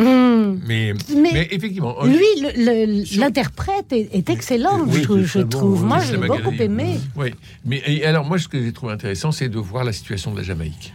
Hmm. 0.02 0.58
Mais, 0.66 0.92
Mais 1.14 1.30
mais 1.32 1.48
effectivement, 1.50 1.96
Lui, 2.04 2.16
le- 2.40 2.52
le- 2.56 3.18
l'interprète 3.20 3.92
est, 3.92 4.08
est 4.14 4.28
excellent, 4.30 4.80
Oui, 4.86 4.98
je, 4.98 5.02
trouve- 5.04 5.22
je 5.24 5.38
oui, 5.38 5.78
Moi, 5.80 6.00
c'est 6.00 6.06
j'ai 6.14 6.16
la 6.18 6.26
beaucoup 6.26 6.52
aimé. 6.58 6.98
Oui, 7.16 7.34
mais 7.64 7.82
et 7.86 8.04
alors 8.04 8.24
moi, 8.24 8.38
ce 8.38 8.48
que 8.48 8.62
j'ai 8.62 8.72
trouvé 8.72 8.92
intéressant, 8.92 9.32
c'est 9.32 9.48
de 9.48 9.58
voir 9.58 9.84
la 9.84 9.92
situation 9.92 10.32
de 10.32 10.38
la 10.38 10.42
Jamaïque. 10.42 10.92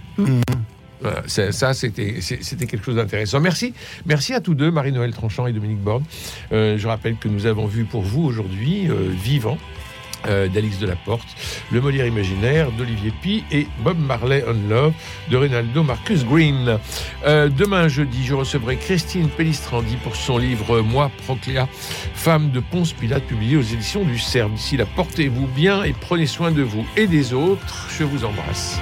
Voilà, 1.00 1.22
c'est- 1.28 1.52
ça, 1.52 1.74
c'était 1.76 2.04
quelque 2.22 2.84
chose 2.84 2.96
d'intéressant. 2.96 3.40
Merci, 3.40 3.74
merci 4.08 4.34
à 4.34 4.42
tous 4.42 4.56
deux, 4.56 4.72
Marie-Noël 4.72 5.12
Tranchant 5.14 5.46
et 5.46 5.54
Dominique 5.54 5.82
Borne. 5.84 6.04
Euh, 6.52 6.78
je 6.78 6.88
rappelle 6.88 7.18
que 7.18 7.28
nous 7.28 7.46
avons 7.46 7.68
vu 7.68 7.84
pour 7.86 8.02
vous 8.02 8.24
aujourd'hui 8.24 8.90
euh, 8.90 9.10
Vivant. 9.24 9.58
Euh, 10.28 10.48
d'Alix 10.48 10.80
Delaporte, 10.80 11.28
Le 11.72 11.82
Molière 11.82 12.06
imaginaire 12.06 12.72
d'Olivier 12.72 13.12
Pi 13.22 13.44
et 13.52 13.68
Bob 13.80 13.98
Marley 14.00 14.44
on 14.48 14.70
Love 14.70 14.94
de 15.30 15.38
Reynaldo 15.38 15.84
Marcus 15.84 16.26
Green. 16.26 16.80
Euh, 17.26 17.50
demain 17.50 17.88
jeudi, 17.88 18.26
je 18.26 18.34
recevrai 18.34 18.78
Christine 18.78 19.30
Pellistrandi 19.30 19.98
pour 19.98 20.16
son 20.16 20.38
livre 20.38 20.82
Moi 20.82 21.12
Procléa, 21.26 21.68
femme 22.14 22.52
de 22.52 22.60
Ponce 22.60 22.94
Pilate, 22.94 23.24
publié 23.24 23.58
aux 23.58 23.62
éditions 23.62 24.04
du 24.04 24.18
CERF. 24.18 24.52
D'ici 24.52 24.78
là, 24.78 24.86
portez-vous 24.86 25.48
bien 25.48 25.84
et 25.84 25.94
prenez 25.94 26.26
soin 26.26 26.52
de 26.52 26.62
vous 26.62 26.86
et 26.96 27.08
des 27.08 27.34
autres. 27.34 27.88
Je 27.98 28.04
vous 28.04 28.26
embrasse. 28.26 28.80